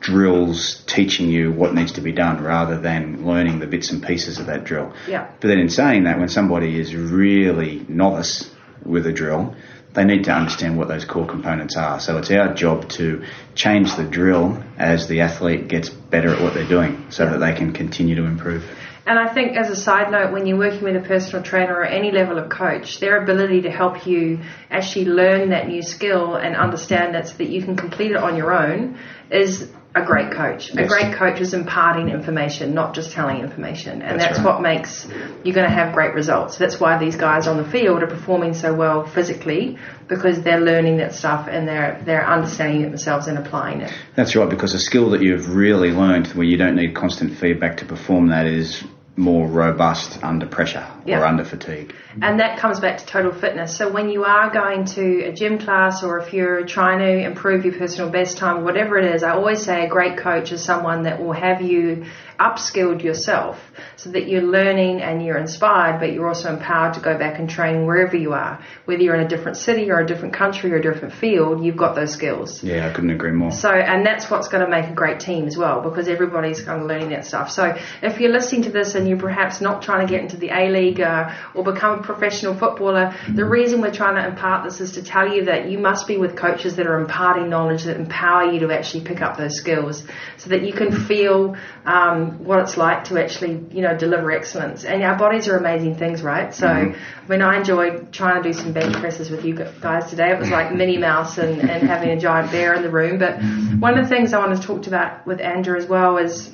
drills 0.00 0.84
teaching 0.86 1.30
you 1.30 1.52
what 1.52 1.72
needs 1.72 1.92
to 1.92 2.00
be 2.00 2.12
done 2.12 2.42
rather 2.42 2.78
than 2.78 3.24
learning 3.24 3.60
the 3.60 3.66
bits 3.66 3.90
and 3.90 4.04
pieces 4.04 4.38
of 4.38 4.46
that 4.46 4.64
drill. 4.64 4.92
Yeah. 5.08 5.30
But 5.40 5.48
then 5.48 5.58
in 5.58 5.70
saying 5.70 6.04
that, 6.04 6.18
when 6.18 6.28
somebody 6.28 6.78
is 6.78 6.94
really 6.94 7.86
novice 7.88 8.52
with 8.84 9.06
a 9.06 9.12
drill, 9.12 9.54
they 9.94 10.04
need 10.04 10.24
to 10.24 10.32
understand 10.32 10.78
what 10.78 10.88
those 10.88 11.04
core 11.04 11.26
components 11.26 11.76
are. 11.76 12.00
So 12.00 12.16
it's 12.18 12.30
our 12.30 12.54
job 12.54 12.88
to 12.90 13.24
change 13.54 13.94
the 13.96 14.04
drill 14.04 14.62
as 14.78 15.08
the 15.08 15.20
athlete 15.20 15.68
gets 15.68 15.90
better 15.90 16.34
at 16.34 16.40
what 16.40 16.54
they're 16.54 16.68
doing 16.68 17.06
so 17.10 17.26
that 17.26 17.38
they 17.38 17.52
can 17.54 17.72
continue 17.72 18.14
to 18.16 18.24
improve. 18.24 18.64
And 19.04 19.18
I 19.18 19.32
think, 19.34 19.56
as 19.56 19.68
a 19.68 19.74
side 19.74 20.12
note, 20.12 20.32
when 20.32 20.46
you're 20.46 20.58
working 20.58 20.84
with 20.84 20.94
a 20.94 21.00
personal 21.00 21.42
trainer 21.42 21.74
or 21.74 21.84
any 21.84 22.12
level 22.12 22.38
of 22.38 22.48
coach, 22.48 23.00
their 23.00 23.20
ability 23.20 23.62
to 23.62 23.70
help 23.70 24.06
you 24.06 24.38
actually 24.70 25.06
learn 25.06 25.50
that 25.50 25.66
new 25.66 25.82
skill 25.82 26.36
and 26.36 26.54
understand 26.54 27.16
it 27.16 27.26
so 27.26 27.34
that 27.38 27.48
you 27.48 27.62
can 27.62 27.76
complete 27.76 28.12
it 28.12 28.16
on 28.16 28.36
your 28.36 28.52
own 28.52 28.96
is 29.28 29.72
a 29.94 30.02
great 30.04 30.32
coach. 30.32 30.70
A 30.74 30.86
great 30.86 31.14
coach 31.14 31.40
is 31.40 31.52
imparting 31.52 32.08
information, 32.08 32.72
not 32.72 32.94
just 32.94 33.12
telling 33.12 33.40
information. 33.40 34.00
And 34.00 34.18
That's 34.18 34.36
that's, 34.36 34.38
right. 34.38 34.54
what 34.54 34.62
makes 34.62 35.06
you're 35.44 35.54
going 35.54 35.68
to 35.68 35.74
have 35.74 35.92
great 35.92 36.14
results. 36.14 36.56
That's 36.56 36.80
why 36.80 36.98
these 36.98 37.16
guys 37.16 37.46
on 37.46 37.58
the 37.58 37.68
field 37.70 38.02
are 38.02 38.06
performing 38.06 38.54
so 38.54 38.74
well 38.74 39.06
physically 39.06 39.78
because 40.08 40.42
they're 40.42 40.60
learning 40.60 40.96
that 40.98 41.14
stuff 41.14 41.46
and 41.50 41.68
they're 41.68 42.00
they're 42.04 42.26
understanding 42.26 42.82
it 42.82 42.88
themselves 42.88 43.26
and 43.26 43.36
applying 43.38 43.82
it. 43.82 43.92
That's 44.16 44.34
right, 44.34 44.48
because 44.48 44.72
a 44.72 44.78
skill 44.78 45.10
that 45.10 45.20
you've 45.20 45.54
really 45.54 45.90
learned 45.90 46.28
where 46.28 46.46
you 46.46 46.56
don't 46.56 46.76
need 46.76 46.94
constant 46.94 47.38
feedback 47.38 47.76
to 47.78 47.84
perform 47.84 48.28
that 48.28 48.46
is 48.46 48.82
more 49.16 49.46
robust 49.46 50.22
under 50.24 50.46
pressure 50.46 50.86
Yeah. 51.04 51.20
or 51.20 51.26
under 51.26 51.44
fatigue. 51.44 51.94
And 52.20 52.40
that 52.40 52.58
comes 52.58 52.80
back 52.80 52.98
to 52.98 53.06
total 53.06 53.32
fitness. 53.32 53.76
So 53.76 53.90
when 53.90 54.08
you 54.08 54.24
are 54.24 54.50
going 54.50 54.84
to 54.96 55.24
a 55.24 55.32
gym 55.32 55.58
class 55.58 56.02
or 56.02 56.18
if 56.18 56.32
you're 56.32 56.64
trying 56.64 56.98
to 57.00 57.24
improve 57.24 57.64
your 57.64 57.74
personal 57.74 58.10
best 58.10 58.38
time, 58.38 58.64
whatever 58.64 58.98
it 58.98 59.14
is, 59.14 59.22
I 59.22 59.30
always 59.30 59.62
say 59.62 59.84
a 59.84 59.88
great 59.88 60.16
coach 60.16 60.52
is 60.52 60.62
someone 60.64 61.02
that 61.02 61.22
will 61.22 61.32
have 61.32 61.60
you 61.60 62.04
upskilled 62.42 63.02
yourself 63.02 63.56
so 63.96 64.10
that 64.10 64.28
you're 64.28 64.42
learning 64.42 65.00
and 65.00 65.24
you're 65.24 65.38
inspired, 65.38 66.00
but 66.00 66.12
you're 66.12 66.26
also 66.26 66.52
empowered 66.52 66.94
to 66.94 67.00
go 67.00 67.16
back 67.16 67.38
and 67.38 67.48
train 67.48 67.86
wherever 67.86 68.16
you 68.16 68.32
are. 68.32 68.60
Whether 68.84 69.02
you're 69.02 69.14
in 69.14 69.24
a 69.24 69.28
different 69.28 69.56
city 69.56 69.90
or 69.90 70.00
a 70.00 70.06
different 70.06 70.34
country 70.34 70.72
or 70.72 70.76
a 70.76 70.82
different 70.82 71.14
field, 71.14 71.64
you've 71.64 71.76
got 71.76 71.94
those 71.94 72.12
skills. 72.12 72.62
Yeah, 72.62 72.88
I 72.88 72.92
couldn't 72.92 73.10
agree 73.10 73.30
more. 73.30 73.52
So, 73.52 73.70
and 73.70 74.04
that's 74.04 74.28
what's 74.30 74.48
going 74.48 74.64
to 74.64 74.70
make 74.70 74.90
a 74.90 74.94
great 74.94 75.20
team 75.20 75.46
as 75.46 75.56
well, 75.56 75.80
because 75.80 76.08
everybody's 76.08 76.60
kind 76.62 76.82
of 76.82 76.88
learning 76.88 77.10
that 77.10 77.24
stuff. 77.24 77.50
So, 77.50 77.76
if 78.02 78.18
you're 78.18 78.32
listening 78.32 78.62
to 78.62 78.70
this 78.70 78.94
and 78.96 79.08
you're 79.08 79.18
perhaps 79.18 79.60
not 79.60 79.82
trying 79.82 80.06
to 80.06 80.12
get 80.12 80.22
into 80.22 80.36
the 80.36 80.50
A 80.50 80.68
League 80.68 81.00
uh, 81.00 81.32
or 81.54 81.62
become 81.62 82.00
a 82.00 82.02
professional 82.02 82.54
footballer, 82.54 83.14
the 83.32 83.44
reason 83.44 83.80
we're 83.80 83.94
trying 83.94 84.16
to 84.16 84.26
impart 84.26 84.64
this 84.64 84.80
is 84.80 84.92
to 84.92 85.02
tell 85.02 85.32
you 85.32 85.44
that 85.44 85.70
you 85.70 85.78
must 85.78 86.08
be 86.08 86.16
with 86.16 86.36
coaches 86.36 86.76
that 86.76 86.86
are 86.86 86.98
imparting 86.98 87.48
knowledge 87.48 87.84
that 87.84 87.96
empower 87.96 88.50
you 88.50 88.60
to 88.60 88.72
actually 88.72 89.04
pick 89.04 89.20
up 89.20 89.36
those 89.36 89.54
skills 89.56 90.02
so 90.38 90.50
that 90.50 90.62
you 90.62 90.72
can 90.72 90.90
feel 91.06 91.56
um, 91.84 92.31
what 92.38 92.60
it's 92.60 92.76
like 92.76 93.04
to 93.04 93.22
actually, 93.22 93.64
you 93.70 93.82
know, 93.82 93.96
deliver 93.96 94.30
excellence. 94.32 94.84
And 94.84 95.02
our 95.02 95.16
bodies 95.16 95.48
are 95.48 95.56
amazing 95.56 95.96
things, 95.96 96.22
right? 96.22 96.54
So 96.54 96.66
mm-hmm. 96.66 97.26
when 97.26 97.42
I 97.42 97.58
enjoyed 97.58 98.12
trying 98.12 98.42
to 98.42 98.48
do 98.48 98.52
some 98.52 98.72
bench 98.72 98.94
presses 98.96 99.30
with 99.30 99.44
you 99.44 99.54
guys 99.54 100.10
today, 100.10 100.30
it 100.30 100.38
was 100.38 100.50
like 100.50 100.72
Minnie 100.74 100.98
Mouse 100.98 101.38
and, 101.38 101.60
and 101.60 101.88
having 101.88 102.10
a 102.10 102.18
giant 102.18 102.50
bear 102.50 102.74
in 102.74 102.82
the 102.82 102.90
room. 102.90 103.18
But 103.18 103.40
one 103.80 103.98
of 103.98 104.04
the 104.04 104.14
things 104.14 104.32
I 104.32 104.38
want 104.38 104.60
to 104.60 104.66
talk 104.66 104.86
about 104.86 105.26
with 105.26 105.40
Andrew 105.40 105.76
as 105.76 105.86
well 105.86 106.18
is 106.18 106.50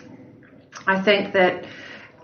I 0.86 1.00
think 1.00 1.32
that 1.32 1.64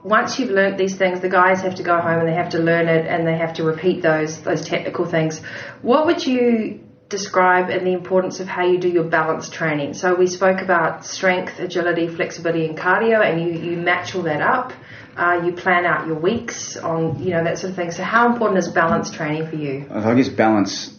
once 0.04 0.38
you've 0.38 0.50
learnt 0.50 0.76
these 0.76 0.96
things, 0.96 1.20
the 1.20 1.30
guys 1.30 1.62
have 1.62 1.76
to 1.76 1.82
go 1.82 1.98
home 1.98 2.20
and 2.20 2.28
they 2.28 2.34
have 2.34 2.50
to 2.50 2.58
learn 2.58 2.88
it 2.88 3.06
and 3.06 3.26
they 3.26 3.36
have 3.38 3.54
to 3.54 3.64
repeat 3.64 4.02
those 4.02 4.42
those 4.42 4.66
technical 4.68 5.06
things. 5.06 5.40
What 5.80 6.06
would 6.06 6.26
you 6.26 6.83
describe 7.08 7.70
and 7.70 7.86
the 7.86 7.92
importance 7.92 8.40
of 8.40 8.46
how 8.46 8.64
you 8.64 8.78
do 8.78 8.88
your 8.88 9.04
balance 9.04 9.48
training? 9.48 9.94
So 9.94 10.14
we 10.14 10.26
spoke 10.26 10.60
about 10.60 11.04
strength, 11.04 11.58
agility, 11.60 12.08
flexibility, 12.08 12.66
and 12.66 12.76
cardio, 12.76 13.24
and 13.24 13.40
you 13.40 13.70
you 13.70 13.76
match 13.76 14.14
all 14.14 14.22
that 14.22 14.40
up. 14.40 14.72
Uh, 15.16 15.42
you 15.44 15.52
plan 15.52 15.86
out 15.86 16.06
your 16.06 16.18
weeks 16.18 16.76
on 16.76 17.22
you 17.22 17.30
know 17.30 17.44
that 17.44 17.58
sort 17.58 17.70
of 17.70 17.76
thing. 17.76 17.92
So 17.92 18.02
how 18.02 18.32
important 18.32 18.58
is 18.58 18.68
balance 18.68 19.10
training 19.10 19.48
for 19.48 19.56
you? 19.56 19.86
I 19.90 20.14
guess 20.14 20.28
balance 20.28 20.94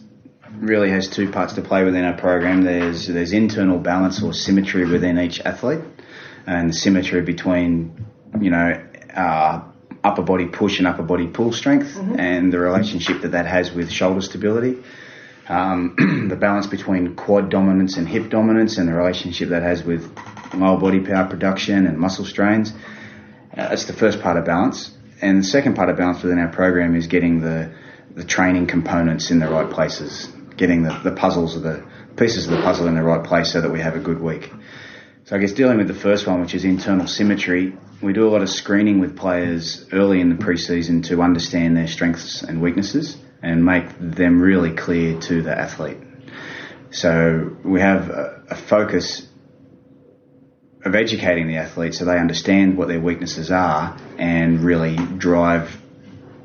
really 0.58 0.90
has 0.90 1.08
two 1.08 1.30
parts 1.30 1.54
to 1.54 1.62
play 1.62 1.84
within 1.84 2.04
our 2.04 2.16
program. 2.16 2.62
There's 2.62 3.06
there's 3.06 3.32
internal 3.32 3.78
balance 3.78 4.22
or 4.22 4.32
symmetry 4.32 4.86
within 4.90 5.18
each 5.18 5.40
athlete, 5.40 5.84
and 6.46 6.74
symmetry 6.74 7.22
between 7.22 8.06
you 8.40 8.50
know 8.50 8.82
uh, 9.14 9.62
upper 10.02 10.22
body 10.22 10.46
push 10.46 10.78
and 10.78 10.86
upper 10.86 11.02
body 11.02 11.26
pull 11.26 11.52
strength, 11.52 11.94
mm-hmm. 11.94 12.18
and 12.18 12.52
the 12.52 12.58
relationship 12.58 13.22
that 13.22 13.32
that 13.32 13.46
has 13.46 13.72
with 13.72 13.90
shoulder 13.90 14.20
stability. 14.20 14.82
Um, 15.48 16.26
the 16.28 16.36
balance 16.36 16.66
between 16.66 17.14
quad 17.14 17.50
dominance 17.50 17.96
and 17.96 18.08
hip 18.08 18.30
dominance, 18.30 18.78
and 18.78 18.88
the 18.88 18.94
relationship 18.94 19.50
that 19.50 19.62
has 19.62 19.84
with 19.84 20.10
lower 20.54 20.78
body 20.78 21.00
power 21.00 21.28
production 21.28 21.86
and 21.86 21.98
muscle 21.98 22.24
strains. 22.24 22.72
Uh, 23.52 23.68
that's 23.68 23.84
the 23.84 23.92
first 23.92 24.20
part 24.20 24.36
of 24.36 24.44
balance. 24.44 24.90
And 25.20 25.38
the 25.38 25.44
second 25.44 25.74
part 25.74 25.88
of 25.88 25.96
balance 25.96 26.22
within 26.22 26.38
our 26.38 26.48
program 26.48 26.94
is 26.94 27.06
getting 27.06 27.40
the, 27.40 27.72
the 28.14 28.24
training 28.24 28.66
components 28.66 29.30
in 29.30 29.38
the 29.38 29.48
right 29.48 29.70
places, 29.70 30.28
getting 30.56 30.82
the, 30.82 30.98
the 31.04 31.12
puzzles 31.12 31.56
of 31.56 31.62
the 31.62 31.84
pieces 32.16 32.46
of 32.46 32.52
the 32.52 32.62
puzzle 32.62 32.86
in 32.86 32.94
the 32.94 33.02
right 33.02 33.24
place 33.24 33.52
so 33.52 33.60
that 33.60 33.70
we 33.70 33.80
have 33.80 33.94
a 33.94 34.00
good 34.00 34.20
week. 34.20 34.50
So 35.24 35.36
I 35.36 35.38
guess 35.38 35.52
dealing 35.52 35.78
with 35.78 35.88
the 35.88 35.94
first 35.94 36.26
one, 36.26 36.40
which 36.40 36.54
is 36.54 36.64
internal 36.64 37.06
symmetry, 37.06 37.76
we 38.00 38.12
do 38.12 38.28
a 38.28 38.30
lot 38.30 38.42
of 38.42 38.48
screening 38.48 39.00
with 39.00 39.16
players 39.16 39.86
early 39.92 40.20
in 40.20 40.28
the 40.28 40.36
preseason 40.36 41.04
to 41.06 41.22
understand 41.22 41.76
their 41.76 41.88
strengths 41.88 42.42
and 42.42 42.60
weaknesses 42.60 43.16
and 43.42 43.64
make 43.64 43.86
them 43.98 44.40
really 44.40 44.72
clear 44.72 45.20
to 45.20 45.42
the 45.42 45.56
athlete. 45.56 45.98
So 46.90 47.56
we 47.62 47.80
have 47.80 48.10
a, 48.10 48.42
a 48.50 48.56
focus 48.56 49.26
of 50.84 50.94
educating 50.94 51.48
the 51.48 51.56
athlete 51.56 51.94
so 51.94 52.04
they 52.04 52.18
understand 52.18 52.76
what 52.76 52.88
their 52.88 53.00
weaknesses 53.00 53.50
are 53.50 53.98
and 54.18 54.60
really 54.60 54.96
drive 54.96 55.76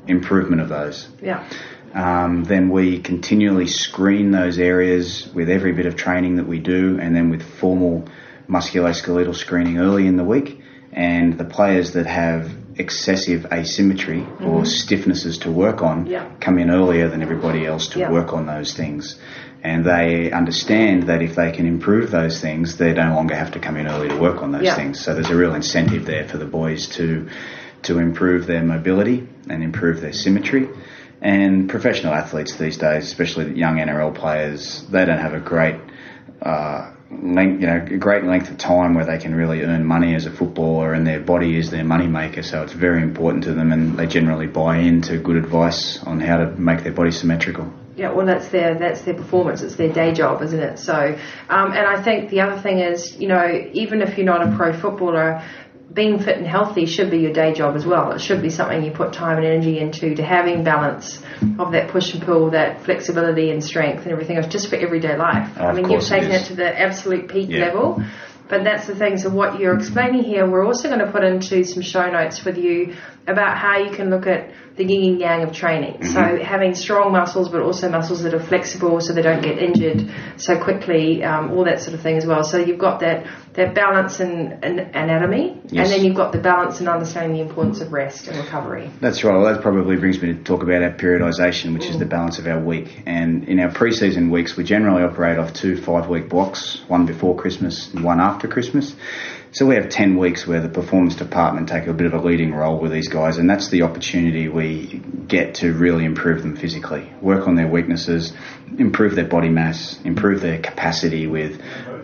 improvement 0.06 0.60
of 0.60 0.68
those. 0.68 1.08
Yeah. 1.22 1.48
Um, 1.94 2.44
then 2.44 2.70
we 2.70 3.00
continually 3.00 3.66
screen 3.66 4.30
those 4.30 4.58
areas 4.58 5.28
with 5.32 5.48
every 5.48 5.72
bit 5.72 5.86
of 5.86 5.94
training 5.94 6.36
that 6.36 6.48
we 6.48 6.58
do, 6.58 6.98
and 6.98 7.14
then 7.14 7.30
with 7.30 7.42
formal 7.42 8.08
musculoskeletal 8.48 9.36
screening 9.36 9.78
early 9.78 10.06
in 10.06 10.16
the 10.16 10.24
week. 10.24 10.60
And 10.92 11.38
the 11.38 11.44
players 11.44 11.92
that 11.92 12.06
have 12.06 12.50
excessive 12.76 13.46
asymmetry 13.52 14.20
mm-hmm. 14.20 14.46
or 14.46 14.62
stiffnesses 14.62 15.40
to 15.42 15.50
work 15.50 15.82
on 15.82 16.06
yeah. 16.06 16.30
come 16.40 16.58
in 16.58 16.70
earlier 16.70 17.08
than 17.08 17.22
everybody 17.22 17.66
else 17.66 17.88
to 17.88 17.98
yeah. 17.98 18.10
work 18.10 18.32
on 18.32 18.46
those 18.46 18.74
things. 18.74 19.18
And 19.64 19.84
they 19.84 20.32
understand 20.32 21.04
that 21.04 21.22
if 21.22 21.36
they 21.36 21.52
can 21.52 21.66
improve 21.66 22.10
those 22.10 22.40
things, 22.40 22.78
they 22.78 22.92
no 22.92 23.14
longer 23.14 23.36
have 23.36 23.52
to 23.52 23.60
come 23.60 23.76
in 23.76 23.86
early 23.86 24.08
to 24.08 24.18
work 24.18 24.42
on 24.42 24.50
those 24.50 24.64
yeah. 24.64 24.74
things. 24.74 25.00
So 25.00 25.14
there's 25.14 25.30
a 25.30 25.36
real 25.36 25.54
incentive 25.54 26.04
there 26.04 26.26
for 26.26 26.38
the 26.38 26.46
boys 26.46 26.88
to 26.96 27.28
to 27.82 27.98
improve 27.98 28.46
their 28.46 28.62
mobility 28.62 29.26
and 29.48 29.62
improve 29.62 30.00
their 30.00 30.12
symmetry. 30.12 30.68
And 31.20 31.68
professional 31.68 32.14
athletes 32.14 32.56
these 32.56 32.76
days, 32.76 33.04
especially 33.04 33.56
young 33.56 33.78
NRL 33.78 34.14
players, 34.14 34.84
they 34.90 35.04
don't 35.04 35.18
have 35.18 35.34
a 35.34 35.40
great 35.40 35.76
uh, 36.40 36.92
length, 37.22 37.60
you 37.60 37.66
know, 37.66 37.76
a 37.76 37.98
great 37.98 38.24
length 38.24 38.50
of 38.50 38.58
time 38.58 38.94
where 38.94 39.04
they 39.04 39.18
can 39.18 39.34
really 39.34 39.62
earn 39.62 39.84
money 39.84 40.14
as 40.14 40.26
a 40.26 40.30
footballer, 40.30 40.92
and 40.92 41.06
their 41.06 41.20
body 41.20 41.56
is 41.56 41.70
their 41.70 41.84
money 41.84 42.06
maker. 42.06 42.42
So 42.42 42.62
it's 42.62 42.72
very 42.72 43.02
important 43.02 43.44
to 43.44 43.54
them, 43.54 43.72
and 43.72 43.98
they 43.98 44.06
generally 44.06 44.46
buy 44.46 44.78
into 44.78 45.18
good 45.18 45.36
advice 45.36 46.02
on 46.04 46.20
how 46.20 46.38
to 46.38 46.50
make 46.52 46.82
their 46.82 46.92
body 46.92 47.10
symmetrical. 47.10 47.72
Yeah, 47.94 48.12
well, 48.12 48.24
that's 48.24 48.48
their 48.48 48.74
that's 48.74 49.02
their 49.02 49.14
performance. 49.14 49.60
It's 49.60 49.76
their 49.76 49.92
day 49.92 50.14
job, 50.14 50.40
isn't 50.42 50.58
it? 50.58 50.78
So, 50.78 50.94
um, 51.50 51.72
and 51.72 51.86
I 51.86 52.02
think 52.02 52.30
the 52.30 52.40
other 52.40 52.58
thing 52.58 52.78
is, 52.78 53.14
you 53.16 53.28
know, 53.28 53.68
even 53.74 54.00
if 54.00 54.16
you're 54.16 54.24
not 54.24 54.48
a 54.48 54.56
pro 54.56 54.72
footballer, 54.72 55.42
being 55.92 56.18
fit 56.18 56.38
and 56.38 56.46
healthy 56.46 56.86
should 56.86 57.10
be 57.10 57.18
your 57.18 57.32
day 57.32 57.52
job 57.52 57.76
as 57.76 57.84
well. 57.84 58.12
It 58.12 58.20
should 58.20 58.40
be 58.40 58.50
something 58.50 58.82
you 58.82 58.92
put 58.92 59.12
time 59.12 59.36
and 59.38 59.46
energy 59.46 59.78
into 59.78 60.14
to 60.14 60.22
having 60.22 60.64
balance 60.64 61.22
of 61.58 61.72
that 61.72 61.90
push 61.90 62.14
and 62.14 62.22
pull, 62.22 62.50
that 62.50 62.84
flexibility 62.84 63.50
and 63.50 63.62
strength 63.62 64.02
and 64.02 64.12
everything 64.12 64.36
else 64.36 64.46
just 64.46 64.68
for 64.68 64.76
everyday 64.76 65.16
life. 65.16 65.50
Oh, 65.58 65.66
I 65.66 65.72
mean, 65.72 65.90
you've 65.90 66.04
taken 66.04 66.30
it, 66.30 66.42
it, 66.42 66.46
to 66.46 66.54
the 66.54 66.80
absolute 66.80 67.28
peak 67.28 67.50
yeah. 67.50 67.66
level. 67.66 68.02
But 68.48 68.64
that's 68.64 68.86
the 68.86 68.94
thing. 68.94 69.16
So 69.16 69.30
what 69.30 69.58
you're 69.58 69.74
explaining 69.74 70.24
here, 70.24 70.46
we're 70.46 70.66
also 70.66 70.88
going 70.88 71.00
to 71.00 71.10
put 71.10 71.24
into 71.24 71.64
some 71.64 71.82
show 71.82 72.10
notes 72.10 72.44
with 72.44 72.58
you 72.58 72.94
about 73.26 73.56
how 73.56 73.78
you 73.78 73.96
can 73.96 74.10
look 74.10 74.26
at 74.26 74.50
the 74.76 74.84
yin 74.84 75.12
and 75.12 75.20
yang 75.20 75.42
of 75.42 75.54
training. 75.54 76.00
Mm-hmm. 76.00 76.12
So 76.12 76.44
having 76.44 76.74
strong 76.74 77.12
muscles, 77.12 77.48
but 77.48 77.62
also 77.62 77.88
muscles 77.88 78.22
that 78.24 78.34
are 78.34 78.42
flexible, 78.42 79.00
so 79.00 79.14
they 79.14 79.22
don't 79.22 79.42
get 79.42 79.58
injured 79.58 80.12
so 80.36 80.62
quickly. 80.62 81.24
Um, 81.24 81.52
all 81.52 81.64
that 81.64 81.80
sort 81.80 81.94
of 81.94 82.02
thing 82.02 82.18
as 82.18 82.26
well. 82.26 82.44
So 82.44 82.58
you've 82.58 82.78
got 82.78 83.00
that 83.00 83.26
that 83.54 83.74
balance 83.74 84.20
in 84.20 84.52
anatomy, 84.62 85.60
yes. 85.66 85.86
and 85.86 85.92
then 85.92 86.04
you've 86.04 86.16
got 86.16 86.32
the 86.32 86.38
balance 86.38 86.80
in 86.80 86.88
understanding 86.88 87.36
the 87.36 87.42
importance 87.42 87.80
of 87.80 87.92
rest 87.92 88.28
and 88.28 88.38
recovery. 88.38 88.90
That's 89.00 89.22
right. 89.24 89.36
Well, 89.36 89.52
that 89.52 89.62
probably 89.62 89.96
brings 89.96 90.20
me 90.22 90.32
to 90.32 90.42
talk 90.42 90.62
about 90.62 90.82
our 90.82 90.92
periodisation, 90.92 91.74
which 91.74 91.82
mm. 91.82 91.90
is 91.90 91.98
the 91.98 92.06
balance 92.06 92.38
of 92.38 92.46
our 92.46 92.60
week. 92.60 93.02
And 93.04 93.44
in 93.48 93.60
our 93.60 93.70
pre-season 93.70 94.30
weeks, 94.30 94.56
we 94.56 94.64
generally 94.64 95.02
operate 95.02 95.38
off 95.38 95.52
two 95.52 95.76
five-week 95.76 96.28
blocks: 96.28 96.80
one 96.88 97.04
before 97.04 97.36
Christmas 97.36 97.92
and 97.92 98.02
one 98.02 98.20
after 98.20 98.48
Christmas. 98.48 98.94
So 99.54 99.66
we 99.66 99.74
have 99.74 99.90
10 99.90 100.16
weeks 100.16 100.46
where 100.46 100.62
the 100.62 100.70
performance 100.70 101.14
department 101.14 101.68
take 101.68 101.86
a 101.86 101.92
bit 101.92 102.06
of 102.06 102.14
a 102.14 102.26
leading 102.26 102.54
role 102.54 102.78
with 102.78 102.90
these 102.90 103.08
guys, 103.08 103.36
and 103.36 103.50
that's 103.50 103.68
the 103.68 103.82
opportunity 103.82 104.48
we 104.48 105.02
get 105.28 105.56
to 105.56 105.74
really 105.74 106.06
improve 106.06 106.40
them 106.40 106.56
physically, 106.56 107.12
work 107.20 107.46
on 107.46 107.54
their 107.54 107.68
weaknesses, 107.68 108.32
improve 108.78 109.14
their 109.14 109.26
body 109.26 109.50
mass, 109.50 110.00
improve 110.04 110.40
their 110.40 110.58
capacity 110.58 111.26
with 111.26 111.60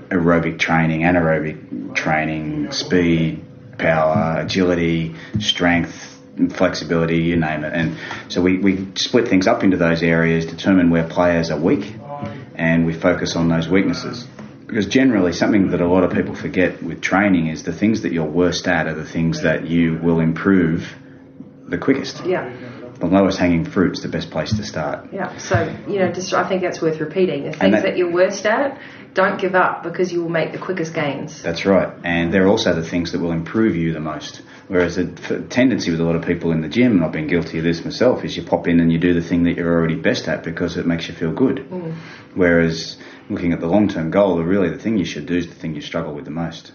aerobic 0.09 0.59
training, 0.59 1.03
anaerobic 1.03 1.95
training, 1.95 2.73
speed, 2.73 3.45
power, 3.79 4.41
agility, 4.41 5.15
strength, 5.41 6.21
flexibility, 6.51 7.19
you 7.19 7.37
name 7.37 7.65
it. 7.65 7.73
And 7.73 7.97
so 8.29 8.41
we, 8.43 8.59
we 8.59 8.89
split 8.95 9.29
things 9.29 9.47
up 9.47 9.63
into 9.63 9.77
those 9.77 10.03
areas, 10.03 10.47
determine 10.47 10.91
where 10.91 11.07
players 11.09 11.51
are 11.51 11.59
weak, 11.59 11.95
and 12.55 12.87
we 12.87 12.95
focus 12.95 13.37
on 13.37 13.49
those 13.49 13.69
weaknesses 13.69 14.27
because 14.69 14.87
generally 14.87 15.33
something 15.33 15.71
that 15.71 15.81
a 15.81 15.87
lot 15.87 16.05
of 16.05 16.13
people 16.13 16.35
forget 16.35 16.83
with 16.83 17.01
training 17.01 17.47
is 17.47 17.63
the 17.63 17.73
things 17.73 18.03
that 18.03 18.13
you're 18.13 18.25
worst 18.25 18.69
at 18.69 18.87
are 18.87 18.95
the 18.95 19.05
things 19.05 19.43
that 19.43 19.67
you 19.67 19.97
will 20.03 20.21
improve 20.21 20.95
the 21.67 21.79
quickest. 21.79 22.25
Yeah. 22.27 22.53
The 22.99 23.07
lowest 23.07 23.39
hanging 23.39 23.65
fruit's 23.65 24.03
the 24.03 24.09
best 24.09 24.31
place 24.31 24.57
to 24.57 24.65
start. 24.65 25.13
Yeah. 25.13 25.37
So, 25.39 25.77
you 25.87 26.01
know, 26.01 26.11
just 26.11 26.33
I 26.35 26.49
think 26.49 26.63
that's 26.63 26.83
worth 26.83 27.01
repeating. 27.01 27.45
The 27.45 27.53
things 27.53 27.75
that, 27.75 27.83
that, 27.83 27.97
you're 27.97 28.11
worst 28.11 28.45
at, 28.45 28.81
don't 29.15 29.41
give 29.41 29.55
up 29.55 29.83
because 29.83 30.13
you 30.13 30.23
will 30.23 30.29
make 30.29 30.53
the 30.53 30.59
quickest 30.59 30.95
gains. 30.95 31.43
That's 31.43 31.65
right. 31.65 31.93
And 32.05 32.33
they're 32.33 32.49
also 32.49 32.75
the 32.75 32.89
things 32.89 33.13
that 33.13 33.21
will 33.21 33.33
improve 33.33 33.77
you 33.77 33.93
the 33.93 34.01
most. 34.01 34.43
Whereas 34.69 34.97
the 34.97 35.47
tendency 35.49 35.91
with 35.91 36.01
a 36.01 36.05
lot 36.05 36.15
of 36.15 36.25
people 36.25 36.53
in 36.53 36.61
the 36.61 36.69
gym, 36.69 36.93
and 36.93 37.05
I've 37.05 37.13
been 37.13 37.27
guilty 37.27 37.59
of 37.59 37.65
this 37.65 37.85
myself, 37.85 38.25
is 38.25 38.37
you 38.37 38.43
pop 38.43 38.69
in 38.69 38.81
and 38.81 38.93
you 38.93 38.99
do 38.99 39.15
the 39.15 39.27
thing 39.27 39.45
that 39.45 39.57
you're 39.57 39.73
already 39.73 39.97
best 39.97 40.29
at 40.29 40.45
because 40.45 40.77
it 40.77 40.87
makes 40.87 41.09
you 41.09 41.15
feel 41.15 41.33
good. 41.33 41.57
Mm. 41.71 41.97
Whereas 42.35 42.99
looking 43.31 43.53
at 43.53 43.61
the 43.61 43.67
long 43.67 43.89
term 43.89 44.11
goal, 44.11 44.43
really 44.43 44.69
the 44.71 44.79
thing 44.79 44.99
you 44.99 45.07
should 45.07 45.27
do 45.27 45.37
is 45.37 45.49
the 45.49 45.55
thing 45.55 45.75
you 45.75 45.81
struggle 45.81 46.15
with 46.15 46.25
the 46.27 46.31
most. 46.31 46.73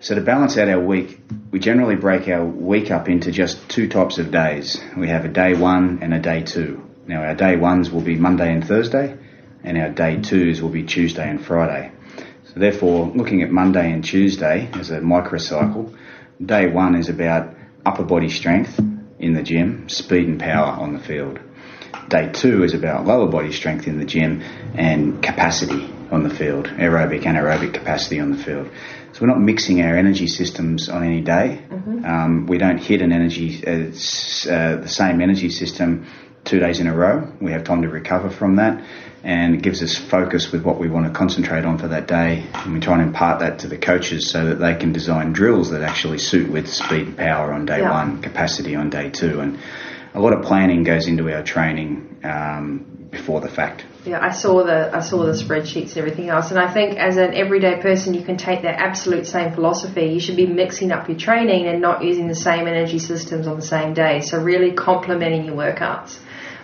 So 0.00 0.14
to 0.14 0.20
balance 0.20 0.56
out 0.56 0.68
our 0.68 0.80
week, 0.80 1.20
we 1.50 1.58
generally 1.58 1.96
break 1.96 2.28
our 2.28 2.44
week 2.44 2.90
up 2.90 3.08
into 3.08 3.32
just 3.32 3.68
two 3.68 3.88
types 3.88 4.18
of 4.18 4.30
days. 4.30 4.80
We 4.96 5.08
have 5.08 5.24
a 5.24 5.28
day 5.28 5.54
one 5.54 5.98
and 6.02 6.14
a 6.14 6.20
day 6.20 6.42
two. 6.42 6.88
Now 7.06 7.22
our 7.22 7.34
day 7.34 7.56
ones 7.56 7.90
will 7.90 8.00
be 8.00 8.16
Monday 8.16 8.52
and 8.52 8.66
Thursday, 8.66 9.16
and 9.64 9.76
our 9.76 9.90
day 9.90 10.20
twos 10.20 10.62
will 10.62 10.70
be 10.70 10.84
Tuesday 10.84 11.28
and 11.28 11.44
Friday. 11.44 11.92
So 12.44 12.60
therefore, 12.60 13.06
looking 13.14 13.42
at 13.42 13.50
Monday 13.50 13.92
and 13.92 14.04
Tuesday 14.04 14.70
as 14.74 14.90
a 14.90 15.00
microcycle, 15.00 15.96
day 16.44 16.68
one 16.68 16.94
is 16.94 17.08
about 17.08 17.54
upper 17.84 18.04
body 18.04 18.28
strength 18.28 18.78
in 19.18 19.34
the 19.34 19.42
gym, 19.42 19.88
speed 19.88 20.28
and 20.28 20.40
power 20.40 20.68
on 20.68 20.92
the 20.92 21.00
field. 21.00 21.40
Day 22.08 22.30
two 22.32 22.64
is 22.64 22.74
about 22.74 23.06
lower 23.06 23.28
body 23.28 23.52
strength 23.52 23.86
in 23.86 23.98
the 23.98 24.04
gym 24.04 24.42
and 24.74 25.22
capacity 25.22 25.92
on 26.10 26.22
the 26.22 26.30
field, 26.30 26.66
aerobic, 26.66 27.22
anaerobic 27.22 27.74
capacity 27.74 28.20
on 28.20 28.30
the 28.30 28.42
field. 28.42 28.68
So 29.12 29.22
we're 29.22 29.28
not 29.28 29.40
mixing 29.40 29.82
our 29.82 29.96
energy 29.96 30.26
systems 30.26 30.88
on 30.88 31.04
any 31.04 31.20
day. 31.20 31.62
Mm-hmm. 31.68 32.04
Um, 32.04 32.46
we 32.46 32.58
don't 32.58 32.78
hit 32.78 33.02
an 33.02 33.12
energy, 33.12 33.64
uh, 33.66 33.70
uh, 33.70 34.76
the 34.76 34.88
same 34.88 35.20
energy 35.20 35.50
system 35.50 36.06
two 36.44 36.58
days 36.58 36.80
in 36.80 36.86
a 36.86 36.94
row. 36.94 37.30
We 37.40 37.52
have 37.52 37.64
time 37.64 37.82
to 37.82 37.88
recover 37.88 38.30
from 38.30 38.56
that 38.56 38.82
and 39.22 39.54
it 39.54 39.62
gives 39.62 39.82
us 39.82 39.96
focus 39.96 40.50
with 40.50 40.62
what 40.62 40.78
we 40.78 40.88
want 40.88 41.06
to 41.06 41.12
concentrate 41.12 41.64
on 41.64 41.76
for 41.78 41.88
that 41.88 42.06
day. 42.06 42.46
And 42.54 42.72
we 42.72 42.80
try 42.80 42.94
and 42.94 43.02
impart 43.02 43.40
that 43.40 43.60
to 43.60 43.68
the 43.68 43.76
coaches 43.76 44.30
so 44.30 44.46
that 44.46 44.56
they 44.56 44.74
can 44.74 44.92
design 44.92 45.32
drills 45.32 45.70
that 45.70 45.82
actually 45.82 46.18
suit 46.18 46.50
with 46.50 46.68
speed 46.68 47.08
and 47.08 47.16
power 47.16 47.52
on 47.52 47.66
day 47.66 47.80
yeah. 47.80 47.90
one, 47.90 48.22
capacity 48.22 48.74
on 48.74 48.88
day 48.88 49.10
two. 49.10 49.40
And 49.40 49.58
a 50.14 50.20
lot 50.20 50.32
of 50.32 50.42
planning 50.42 50.84
goes 50.84 51.06
into 51.06 51.30
our 51.32 51.42
training 51.42 52.20
um, 52.24 53.08
before 53.10 53.40
the 53.40 53.50
fact. 53.50 53.84
Yeah, 54.04 54.18
I 54.22 54.30
saw 54.30 54.64
the 54.64 54.94
I 54.96 55.00
saw 55.00 55.24
the 55.24 55.32
spreadsheets 55.32 55.90
and 55.90 55.98
everything 55.98 56.30
else, 56.30 56.50
and 56.50 56.58
I 56.58 56.72
think 56.72 56.98
as 56.98 57.18
an 57.18 57.34
everyday 57.34 57.82
person, 57.82 58.14
you 58.14 58.22
can 58.22 58.38
take 58.38 58.62
that 58.62 58.80
absolute 58.80 59.26
same 59.26 59.52
philosophy. 59.52 60.06
You 60.06 60.20
should 60.20 60.36
be 60.36 60.46
mixing 60.46 60.90
up 60.90 61.08
your 61.08 61.18
training 61.18 61.66
and 61.66 61.82
not 61.82 62.02
using 62.02 62.26
the 62.26 62.34
same 62.34 62.66
energy 62.66 62.98
systems 62.98 63.46
on 63.46 63.56
the 63.56 63.66
same 63.66 63.92
day. 63.92 64.20
So 64.20 64.40
really 64.40 64.72
complementing 64.72 65.44
your 65.44 65.54
workouts 65.54 66.18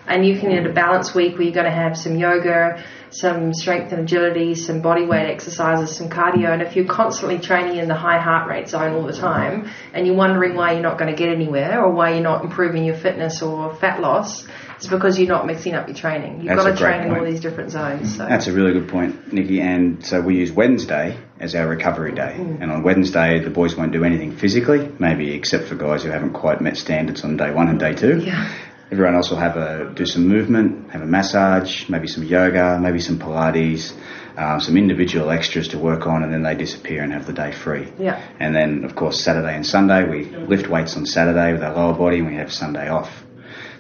and 0.07 0.25
you 0.25 0.39
can 0.39 0.51
get 0.51 0.67
a 0.67 0.73
balance 0.73 1.15
week 1.15 1.35
where 1.35 1.43
you're 1.43 1.55
going 1.55 1.67
to 1.67 1.71
have 1.71 1.97
some 1.97 2.17
yoga, 2.17 2.83
some 3.11 3.53
strength 3.55 3.93
and 3.93 4.03
agility, 4.03 4.55
some 4.55 4.81
body 4.81 5.07
weight 5.07 5.29
exercises, 5.31 5.97
some 5.97 6.09
cardio. 6.09 6.53
And 6.53 6.63
if 6.63 6.77
you're 6.77 6.87
constantly 6.87 7.39
training 7.39 7.79
in 7.79 7.89
the 7.89 7.95
high 7.95 8.21
heart 8.21 8.49
rate 8.49 8.69
zone 8.69 8.95
all 8.95 9.07
the 9.07 9.13
time 9.13 9.71
and 9.93 10.07
you're 10.07 10.17
wondering 10.17 10.55
why 10.55 10.73
you're 10.73 10.83
not 10.83 10.99
going 10.99 11.15
to 11.15 11.17
get 11.17 11.29
anywhere 11.29 11.83
or 11.83 11.93
why 11.93 12.13
you're 12.13 12.23
not 12.23 12.45
improving 12.45 12.85
your 12.85 12.97
fitness 12.97 13.43
or 13.43 13.75
fat 13.75 14.01
loss, 14.01 14.47
it's 14.77 14.87
because 14.87 15.19
you're 15.19 15.29
not 15.29 15.47
mixing 15.47 15.75
up 15.75 15.89
your 15.89 15.97
training. 15.97 16.41
You've 16.41 16.49
That's 16.49 16.65
got 16.65 16.71
to 16.73 16.77
train 16.77 17.03
point. 17.03 17.13
in 17.13 17.19
all 17.19 17.25
these 17.25 17.41
different 17.41 17.71
zones. 17.71 18.17
So. 18.17 18.27
That's 18.27 18.47
a 18.47 18.53
really 18.53 18.73
good 18.73 18.89
point, 18.89 19.33
Nikki. 19.33 19.61
And 19.61 20.05
so 20.05 20.21
we 20.21 20.37
use 20.37 20.53
Wednesday 20.53 21.19
as 21.41 21.55
our 21.55 21.67
recovery 21.67 22.13
day. 22.13 22.37
Mm. 22.39 22.63
And 22.63 22.71
on 22.71 22.83
Wednesday, 22.83 23.41
the 23.43 23.51
boys 23.51 23.75
won't 23.75 23.93
do 23.93 24.05
anything 24.05 24.37
physically, 24.37 24.91
maybe 24.99 25.33
except 25.33 25.69
for 25.69 25.77
guys 25.77 26.03
who 26.03 26.11
haven't 26.11 26.35
quite 26.35 26.61
met 26.61 26.77
standards 26.77 27.25
on 27.25 27.37
day 27.37 27.53
one 27.53 27.69
and 27.69 27.79
day 27.79 27.95
two. 27.95 28.21
Yeah. 28.21 28.51
Everyone 28.91 29.17
else 29.17 29.31
will 29.31 29.39
have 29.39 29.57
a 29.57 29.93
do 29.95 30.07
some 30.07 30.29
movement, 30.29 30.91
have 30.91 31.03
a 31.03 31.07
massage, 31.07 31.89
maybe 31.89 32.07
some 32.07 32.23
yoga, 32.23 32.79
maybe 32.81 33.01
some 33.01 33.19
Pilates, 33.19 33.93
um, 34.37 34.61
some 34.61 34.77
individual 34.77 35.31
extras 35.31 35.69
to 35.69 35.79
work 35.79 36.07
on, 36.07 36.23
and 36.23 36.33
then 36.33 36.43
they 36.43 36.55
disappear 36.55 37.03
and 37.03 37.13
have 37.13 37.27
the 37.27 37.33
day 37.33 37.51
free. 37.51 37.93
Yeah. 37.99 38.23
And 38.39 38.55
then, 38.55 38.85
of 38.85 38.95
course, 38.95 39.21
Saturday 39.21 39.55
and 39.57 39.67
Sunday 39.67 40.09
we 40.09 40.25
lift 40.25 40.69
weights 40.69 40.97
on 40.97 41.05
Saturday 41.05 41.53
with 41.53 41.65
our 41.65 41.75
lower 41.75 41.95
body, 41.95 42.19
and 42.19 42.29
we 42.29 42.37
have 42.37 42.53
Sunday 42.53 42.89
off. 42.89 43.25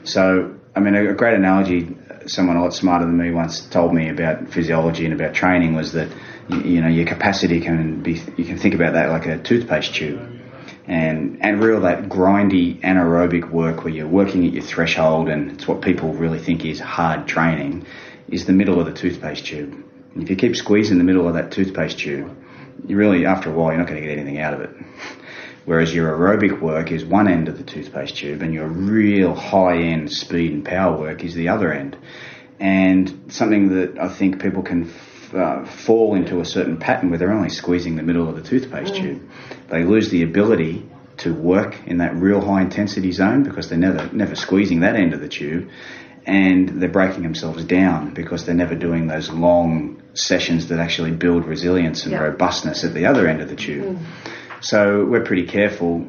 So, 0.02 0.54
I 0.74 0.80
mean, 0.80 0.96
a, 0.96 1.10
a 1.10 1.14
great 1.14 1.34
analogy. 1.34 1.96
Someone 2.26 2.56
a 2.56 2.62
lot 2.62 2.74
smarter 2.74 3.04
than 3.04 3.16
me 3.16 3.30
once 3.30 3.60
told 3.60 3.94
me 3.94 4.08
about 4.08 4.48
physiology 4.48 5.04
and 5.04 5.14
about 5.14 5.34
training 5.34 5.76
was 5.76 5.92
that 5.92 6.08
you, 6.48 6.60
you 6.62 6.80
know 6.80 6.88
your 6.88 7.06
capacity 7.06 7.60
can 7.60 8.02
be 8.02 8.20
you 8.36 8.44
can 8.44 8.58
think 8.58 8.74
about 8.74 8.94
that 8.94 9.10
like 9.10 9.26
a 9.26 9.38
toothpaste 9.38 9.94
tube 9.94 10.35
and 10.86 11.38
and 11.42 11.62
real 11.62 11.80
that 11.80 12.08
grindy 12.08 12.80
anaerobic 12.80 13.50
work 13.50 13.82
where 13.82 13.92
you're 13.92 14.06
working 14.06 14.46
at 14.46 14.52
your 14.52 14.62
threshold 14.62 15.28
and 15.28 15.52
it's 15.52 15.66
what 15.66 15.82
people 15.82 16.12
really 16.14 16.38
think 16.38 16.64
is 16.64 16.78
hard 16.78 17.26
training 17.26 17.84
is 18.28 18.46
the 18.46 18.52
middle 18.52 18.80
of 18.80 18.86
the 18.86 18.92
toothpaste 18.92 19.46
tube. 19.46 19.72
And 20.14 20.22
if 20.22 20.30
you 20.30 20.36
keep 20.36 20.56
squeezing 20.56 20.98
the 20.98 21.04
middle 21.04 21.28
of 21.28 21.34
that 21.34 21.52
toothpaste 21.52 21.98
tube, 21.98 22.36
you 22.86 22.96
really 22.96 23.26
after 23.26 23.50
a 23.50 23.52
while 23.52 23.70
you're 23.70 23.78
not 23.78 23.88
going 23.88 24.00
to 24.00 24.06
get 24.06 24.16
anything 24.16 24.38
out 24.38 24.54
of 24.54 24.60
it. 24.60 24.70
Whereas 25.64 25.92
your 25.92 26.16
aerobic 26.16 26.60
work 26.60 26.92
is 26.92 27.04
one 27.04 27.26
end 27.26 27.48
of 27.48 27.58
the 27.58 27.64
toothpaste 27.64 28.16
tube 28.16 28.40
and 28.42 28.54
your 28.54 28.68
real 28.68 29.34
high 29.34 29.78
end 29.78 30.12
speed 30.12 30.52
and 30.52 30.64
power 30.64 30.96
work 30.96 31.24
is 31.24 31.34
the 31.34 31.48
other 31.48 31.72
end. 31.72 31.96
And 32.60 33.32
something 33.32 33.74
that 33.74 33.98
I 33.98 34.08
think 34.08 34.40
people 34.40 34.62
can 34.62 34.84
uh, 35.34 35.64
fall 35.64 36.14
into 36.14 36.40
a 36.40 36.44
certain 36.44 36.76
pattern 36.76 37.10
where 37.10 37.18
they're 37.18 37.32
only 37.32 37.48
squeezing 37.48 37.96
the 37.96 38.02
middle 38.02 38.28
of 38.28 38.36
the 38.36 38.42
toothpaste 38.42 38.94
mm. 38.94 39.02
tube. 39.02 39.30
They 39.68 39.84
lose 39.84 40.10
the 40.10 40.22
ability 40.22 40.88
to 41.18 41.34
work 41.34 41.76
in 41.86 41.98
that 41.98 42.14
real 42.14 42.40
high 42.40 42.62
intensity 42.62 43.12
zone 43.12 43.42
because 43.42 43.68
they're 43.68 43.78
never 43.78 44.10
never 44.12 44.34
squeezing 44.34 44.80
that 44.80 44.96
end 44.96 45.14
of 45.14 45.20
the 45.20 45.28
tube, 45.28 45.70
and 46.26 46.80
they're 46.80 46.88
breaking 46.88 47.22
themselves 47.22 47.64
down 47.64 48.12
because 48.12 48.44
they're 48.44 48.54
never 48.54 48.74
doing 48.74 49.06
those 49.06 49.30
long 49.30 50.02
sessions 50.14 50.68
that 50.68 50.78
actually 50.78 51.12
build 51.12 51.44
resilience 51.46 52.04
and 52.04 52.14
robustness 52.14 52.84
at 52.84 52.94
the 52.94 53.06
other 53.06 53.26
end 53.26 53.40
of 53.40 53.48
the 53.48 53.56
tube. 53.56 53.96
Mm. 53.96 54.04
So 54.60 55.04
we're 55.04 55.24
pretty 55.24 55.46
careful. 55.46 56.06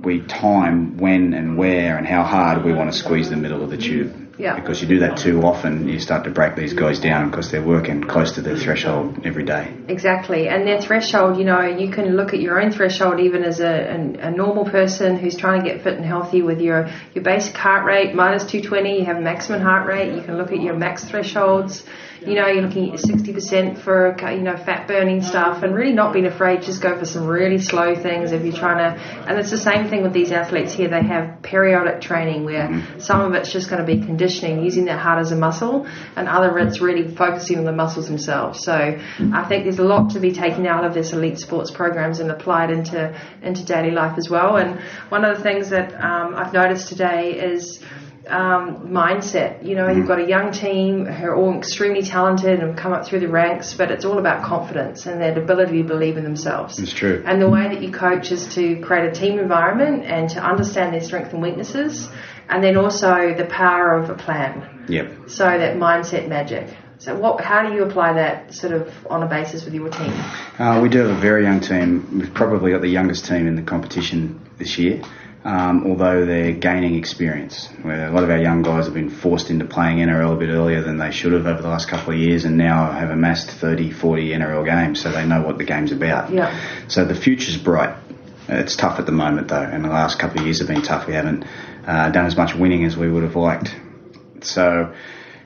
We 0.00 0.20
time 0.20 0.98
when 0.98 1.34
and 1.34 1.56
where 1.56 1.96
and 1.96 2.06
how 2.06 2.22
hard 2.22 2.64
we 2.64 2.72
want 2.72 2.92
to 2.92 2.96
squeeze 2.96 3.30
the 3.30 3.36
middle 3.36 3.62
of 3.62 3.70
the 3.70 3.76
tube. 3.76 4.25
Yeah. 4.38 4.58
Because 4.60 4.82
you 4.82 4.88
do 4.88 4.98
that 4.98 5.16
too 5.16 5.42
often, 5.42 5.88
you 5.88 5.98
start 5.98 6.24
to 6.24 6.30
break 6.30 6.56
these 6.56 6.74
guys 6.74 7.00
down 7.00 7.30
because 7.30 7.50
they're 7.50 7.62
working 7.62 8.04
close 8.04 8.32
to 8.32 8.42
their 8.42 8.56
threshold 8.56 9.20
every 9.24 9.44
day. 9.44 9.74
Exactly. 9.88 10.48
And 10.48 10.66
their 10.66 10.80
threshold, 10.80 11.38
you 11.38 11.44
know, 11.44 11.62
you 11.62 11.90
can 11.90 12.16
look 12.16 12.34
at 12.34 12.40
your 12.40 12.60
own 12.60 12.70
threshold 12.70 13.18
even 13.18 13.42
as 13.42 13.60
a, 13.60 13.66
a, 13.66 14.28
a 14.28 14.30
normal 14.30 14.64
person 14.64 15.16
who's 15.16 15.36
trying 15.36 15.62
to 15.62 15.68
get 15.68 15.82
fit 15.82 15.94
and 15.94 16.04
healthy 16.04 16.42
with 16.42 16.60
your, 16.60 16.88
your 17.14 17.24
basic 17.24 17.56
heart 17.56 17.86
rate 17.86 18.14
minus 18.14 18.44
220, 18.44 18.98
you 18.98 19.04
have 19.06 19.20
maximum 19.22 19.62
heart 19.62 19.88
rate, 19.88 20.14
you 20.14 20.22
can 20.22 20.36
look 20.36 20.52
at 20.52 20.60
your 20.60 20.74
max 20.74 21.04
thresholds 21.04 21.84
you 22.26 22.34
know, 22.34 22.46
you're 22.46 22.62
looking 22.62 22.92
at 22.92 22.98
60% 22.98 23.78
for, 23.78 24.16
you 24.32 24.42
know, 24.42 24.56
fat 24.56 24.88
burning 24.88 25.22
stuff 25.22 25.62
and 25.62 25.74
really 25.74 25.92
not 25.92 26.12
being 26.12 26.26
afraid, 26.26 26.62
just 26.62 26.82
go 26.82 26.98
for 26.98 27.04
some 27.04 27.26
really 27.26 27.58
slow 27.58 27.94
things 27.94 28.32
if 28.32 28.44
you're 28.44 28.56
trying 28.56 28.78
to, 28.78 29.00
and 29.28 29.38
it's 29.38 29.50
the 29.50 29.58
same 29.58 29.88
thing 29.88 30.02
with 30.02 30.12
these 30.12 30.32
athletes 30.32 30.72
here. 30.72 30.88
They 30.88 31.02
have 31.02 31.42
periodic 31.42 32.00
training 32.00 32.44
where 32.44 32.68
mm-hmm. 32.68 32.98
some 33.00 33.20
of 33.20 33.34
it's 33.34 33.52
just 33.52 33.70
going 33.70 33.84
to 33.84 33.86
be 33.86 34.04
conditioning, 34.04 34.64
using 34.64 34.84
their 34.84 34.98
heart 34.98 35.20
as 35.20 35.30
a 35.30 35.36
muscle, 35.36 35.86
and 36.16 36.28
other 36.28 36.58
it's 36.58 36.80
really 36.80 37.14
focusing 37.14 37.58
on 37.58 37.64
the 37.64 37.72
muscles 37.72 38.08
themselves. 38.08 38.62
So 38.62 38.72
I 38.72 39.44
think 39.48 39.64
there's 39.64 39.78
a 39.78 39.84
lot 39.84 40.10
to 40.10 40.20
be 40.20 40.32
taken 40.32 40.66
out 40.66 40.84
of 40.84 40.94
this 40.94 41.12
elite 41.12 41.38
sports 41.38 41.70
programs 41.70 42.18
and 42.18 42.30
applied 42.30 42.70
into, 42.70 43.18
into 43.42 43.64
daily 43.64 43.92
life 43.92 44.18
as 44.18 44.28
well. 44.28 44.56
And 44.56 44.80
one 45.10 45.24
of 45.24 45.36
the 45.36 45.42
things 45.42 45.70
that 45.70 45.94
um, 45.94 46.34
I've 46.34 46.52
noticed 46.52 46.88
today 46.88 47.38
is, 47.38 47.80
um, 48.28 48.88
mindset. 48.88 49.64
You 49.64 49.76
know, 49.76 49.88
you've 49.88 50.06
got 50.06 50.18
a 50.18 50.26
young 50.26 50.52
team 50.52 51.06
who 51.06 51.26
are 51.26 51.34
all 51.34 51.56
extremely 51.56 52.02
talented 52.02 52.60
and 52.60 52.76
come 52.76 52.92
up 52.92 53.06
through 53.06 53.20
the 53.20 53.28
ranks, 53.28 53.74
but 53.74 53.90
it's 53.90 54.04
all 54.04 54.18
about 54.18 54.44
confidence 54.44 55.06
and 55.06 55.20
their 55.20 55.38
ability 55.38 55.82
to 55.82 55.88
believe 55.88 56.16
in 56.16 56.24
themselves. 56.24 56.78
It's 56.78 56.92
true. 56.92 57.22
And 57.26 57.40
the 57.40 57.48
way 57.48 57.68
that 57.68 57.82
you 57.82 57.92
coach 57.92 58.32
is 58.32 58.46
to 58.54 58.80
create 58.80 59.08
a 59.08 59.12
team 59.12 59.38
environment 59.38 60.04
and 60.04 60.28
to 60.30 60.44
understand 60.44 60.94
their 60.94 61.02
strengths 61.02 61.32
and 61.32 61.42
weaknesses, 61.42 62.08
and 62.48 62.62
then 62.62 62.76
also 62.76 63.34
the 63.36 63.46
power 63.46 63.96
of 63.96 64.10
a 64.10 64.14
plan. 64.14 64.86
Yep. 64.88 65.28
So 65.28 65.44
that 65.44 65.76
mindset 65.76 66.28
magic. 66.28 66.68
So, 66.98 67.14
what? 67.14 67.42
How 67.42 67.68
do 67.68 67.74
you 67.74 67.82
apply 67.82 68.14
that 68.14 68.54
sort 68.54 68.72
of 68.72 68.90
on 69.10 69.22
a 69.22 69.26
basis 69.26 69.66
with 69.66 69.74
your 69.74 69.90
team? 69.90 70.12
Uh, 70.58 70.80
we 70.82 70.88
do 70.88 70.98
have 71.00 71.10
a 71.10 71.20
very 71.20 71.42
young 71.42 71.60
team. 71.60 72.20
We've 72.20 72.32
probably 72.32 72.72
got 72.72 72.80
the 72.80 72.88
youngest 72.88 73.26
team 73.26 73.46
in 73.46 73.54
the 73.54 73.62
competition 73.62 74.40
this 74.56 74.78
year 74.78 75.02
um, 75.46 75.86
although 75.86 76.26
they're 76.26 76.52
gaining 76.52 76.96
experience. 76.96 77.68
Where 77.82 78.08
a 78.08 78.10
lot 78.10 78.24
of 78.24 78.30
our 78.30 78.38
young 78.38 78.62
guys 78.62 78.86
have 78.86 78.94
been 78.94 79.10
forced 79.10 79.48
into 79.48 79.64
playing 79.64 79.98
NRL 79.98 80.32
a 80.32 80.36
bit 80.36 80.48
earlier 80.48 80.82
than 80.82 80.98
they 80.98 81.12
should 81.12 81.32
have 81.34 81.46
over 81.46 81.62
the 81.62 81.68
last 81.68 81.88
couple 81.88 82.12
of 82.12 82.18
years 82.18 82.44
and 82.44 82.58
now 82.58 82.90
have 82.90 83.10
amassed 83.10 83.48
30, 83.48 83.92
40 83.92 84.30
NRL 84.30 84.64
games, 84.64 85.00
so 85.00 85.12
they 85.12 85.24
know 85.24 85.42
what 85.42 85.56
the 85.56 85.64
game's 85.64 85.92
about. 85.92 86.32
Yeah. 86.32 86.52
So 86.88 87.04
the 87.04 87.14
future's 87.14 87.56
bright. 87.56 87.96
It's 88.48 88.74
tough 88.74 88.98
at 88.98 89.06
the 89.06 89.12
moment 89.12 89.46
though, 89.46 89.62
and 89.62 89.84
the 89.84 89.88
last 89.88 90.18
couple 90.18 90.40
of 90.40 90.46
years 90.46 90.58
have 90.58 90.66
been 90.66 90.82
tough. 90.82 91.06
We 91.06 91.14
haven't 91.14 91.44
uh, 91.86 92.10
done 92.10 92.26
as 92.26 92.36
much 92.36 92.56
winning 92.56 92.84
as 92.84 92.96
we 92.96 93.08
would 93.08 93.22
have 93.22 93.36
liked. 93.36 93.72
So, 94.40 94.94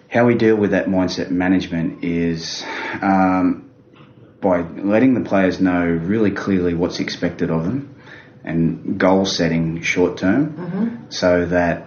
how 0.09 0.27
we 0.27 0.35
deal 0.35 0.57
with 0.57 0.71
that 0.71 0.87
mindset 0.87 1.31
management 1.31 2.05
is 2.05 2.65
um, 3.03 3.71
by 4.41 4.63
letting 4.63 5.13
the 5.13 5.29
players 5.29 5.61
know 5.61 5.85
really 5.85 6.31
clearly 6.31 6.73
what's 6.75 7.01
expected 7.01 7.51
of 7.51 7.65
them 7.65 8.00
and 8.45 8.99
goal 8.99 9.27
setting 9.27 9.83
short 9.83 10.19
term 10.19 10.53
mm-hmm. 10.53 11.11
so 11.11 11.47
that 11.47 11.87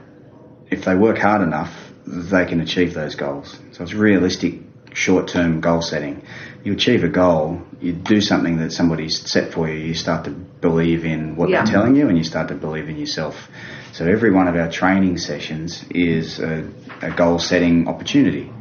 if 0.70 0.86
they 0.86 0.96
work 0.96 1.18
hard 1.18 1.42
enough, 1.42 1.74
they 2.06 2.46
can 2.46 2.62
achieve 2.62 2.94
those 2.94 3.16
goals. 3.16 3.58
So 3.72 3.84
it's 3.84 3.94
realistic 3.94 4.56
short 4.94 5.28
term 5.28 5.62
goal 5.62 5.82
setting. 5.82 6.22
You 6.64 6.74
achieve 6.74 7.04
a 7.04 7.10
goal, 7.10 7.62
you 7.82 7.94
do 7.94 8.22
something 8.22 8.58
that 8.58 8.72
somebody's 8.72 9.20
set 9.30 9.54
for 9.54 9.68
you, 9.68 9.76
you 9.76 9.94
start 9.94 10.26
to 10.26 10.32
believe 10.32 11.06
in 11.06 11.36
what 11.36 11.50
yeah. 11.50 11.64
they're 11.64 11.74
telling 11.74 11.96
you 11.96 12.08
and 12.08 12.18
you 12.18 12.24
start 12.24 12.48
to 12.50 12.56
believe 12.56 12.88
in 12.88 12.98
yourself. 12.98 13.50
So 13.92 14.06
every 14.06 14.32
one 14.32 14.48
of 14.48 14.56
our 14.56 14.72
training 14.72 15.18
sessions 15.18 15.84
is 15.90 16.40
a, 16.40 16.70
a 17.02 17.12
goal 17.12 17.40
setting 17.40 17.88
opportunity 17.88 18.52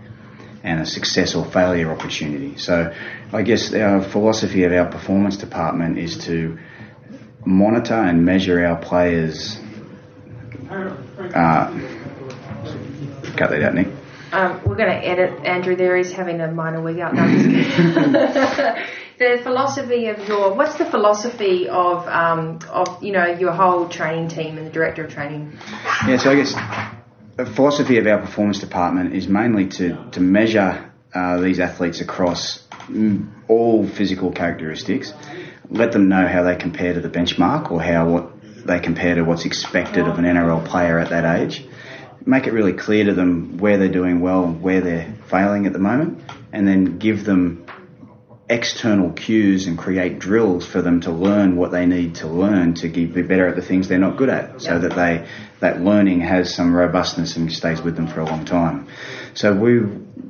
and 0.63 0.81
a 0.81 0.87
success 0.87 1.35
or 1.35 1.45
failure 1.45 1.91
opportunity. 1.91 2.57
So 2.57 2.95
I 3.33 3.43
guess 3.43 3.73
our 3.75 4.03
philosophy 4.03 4.65
of 4.65 4.73
our 4.73 4.87
performance 4.87 5.37
department 5.37 5.99
is 5.99 6.19
to 6.27 6.59
monitor 7.45 7.95
and 7.95 8.25
measure 8.25 8.65
our 8.65 8.77
players. 8.77 9.59
Uh, 10.71 11.71
cut 13.37 13.51
that 13.51 13.63
out, 13.63 13.75
Nick. 13.75 13.89
Um, 14.33 14.63
we're 14.65 14.77
going 14.77 14.89
to 14.89 15.07
edit 15.07 15.45
Andrew 15.45 15.77
there. 15.77 15.97
He's 15.97 16.13
having 16.13 16.41
a 16.41 16.51
minor 16.51 16.81
wig 16.81 16.99
out. 17.01 17.15
No, 17.15 17.27
the 19.19 19.41
philosophy 19.43 20.07
of 20.07 20.27
your 20.27 20.55
what's 20.55 20.77
the 20.79 20.87
philosophy 20.87 21.69
of 21.69 22.09
um, 22.09 22.59
of 22.71 23.03
you 23.03 23.13
know 23.13 23.27
your 23.27 23.53
whole 23.53 23.89
training 23.89 24.29
team 24.29 24.57
and 24.57 24.67
the 24.67 24.71
director 24.71 25.05
of 25.05 25.13
training? 25.13 25.59
Yeah, 26.07 26.17
so 26.17 26.31
I 26.31 26.37
guess 26.37 26.55
the 27.37 27.45
philosophy 27.45 27.99
of 27.99 28.07
our 28.07 28.21
performance 28.21 28.59
department 28.61 29.15
is 29.15 29.29
mainly 29.29 29.69
to 29.69 30.11
to 30.13 30.21
measure 30.21 30.91
uh, 31.15 31.41
these 31.41 31.61
athletes 31.61 32.01
across 32.01 32.67
all 33.49 33.87
physical 33.87 34.33
characteristics. 34.33 35.13
Let 35.71 35.93
them 35.93 36.09
know 36.09 36.27
how 36.27 36.43
they 36.43 36.57
compare 36.57 36.95
to 36.95 37.01
the 37.01 37.09
benchmark 37.09 37.71
or 37.71 37.81
how 37.83 38.09
what 38.09 38.67
they 38.67 38.81
compare 38.81 39.15
to 39.15 39.23
what's 39.23 39.45
expected 39.45 40.07
of 40.07 40.19
an 40.19 40.25
NRL 40.25 40.65
player 40.67 40.99
at 40.99 41.11
that 41.11 41.41
age. 41.41 41.65
Make 42.25 42.47
it 42.47 42.53
really 42.53 42.73
clear 42.73 43.05
to 43.05 43.15
them 43.15 43.59
where 43.59 43.79
they're 43.79 43.89
doing 43.89 44.21
well 44.21 44.45
and 44.45 44.63
where 44.63 44.81
they're 44.81 45.15
failing 45.29 45.67
at 45.67 45.73
the 45.73 45.81
moment, 45.81 46.23
and 46.53 46.69
then 46.69 46.99
give 46.99 47.25
them 47.25 47.67
external 48.53 49.11
cues 49.13 49.67
and 49.67 49.79
create 49.79 50.19
drills 50.19 50.67
for 50.67 50.83
them 50.83 51.01
to 51.01 51.11
learn 51.11 51.57
what 51.57 51.71
they 51.71 51.87
need 51.87 52.17
to 52.17 52.27
learn 52.27 52.75
to 52.75 52.89
be 52.89 53.07
better 53.07 53.49
at 53.49 53.57
the 53.57 53.63
things 53.63 53.89
they're 53.89 53.99
not 53.99 54.17
good 54.17 54.29
at 54.29 54.61
so 54.61 54.79
that 54.79 54.95
they 54.95 55.27
that 55.61 55.81
learning 55.81 56.21
has 56.21 56.53
some 56.53 56.75
robustness 56.75 57.37
and 57.37 57.51
stays 57.51 57.81
with 57.81 57.97
them 57.97 58.07
for 58.07 58.21
a 58.21 58.27
long 58.27 58.45
time 58.45 58.87
so 59.33 59.55
we 59.55 59.81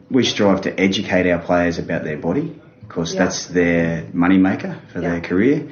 we 0.08 0.22
strive 0.22 0.60
to 0.60 0.80
educate 0.80 1.28
our 1.28 1.40
players 1.40 1.78
about 1.78 2.04
their 2.04 2.16
body 2.16 2.60
because 2.92 3.14
that's 3.14 3.46
their 3.46 4.06
money 4.12 4.36
maker 4.36 4.78
for 4.92 5.00
their 5.00 5.22
career. 5.22 5.66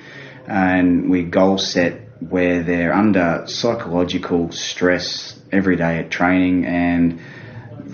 And 0.47 1.11
we 1.11 1.25
goal 1.25 1.59
set 1.59 2.09
where 2.21 2.63
they're 2.63 2.95
under 2.95 3.45
psychological 3.47 4.53
stress 4.53 5.39
every 5.53 5.77
day 5.77 5.99
at 5.99 6.11
training 6.11 6.65
and 6.65 7.21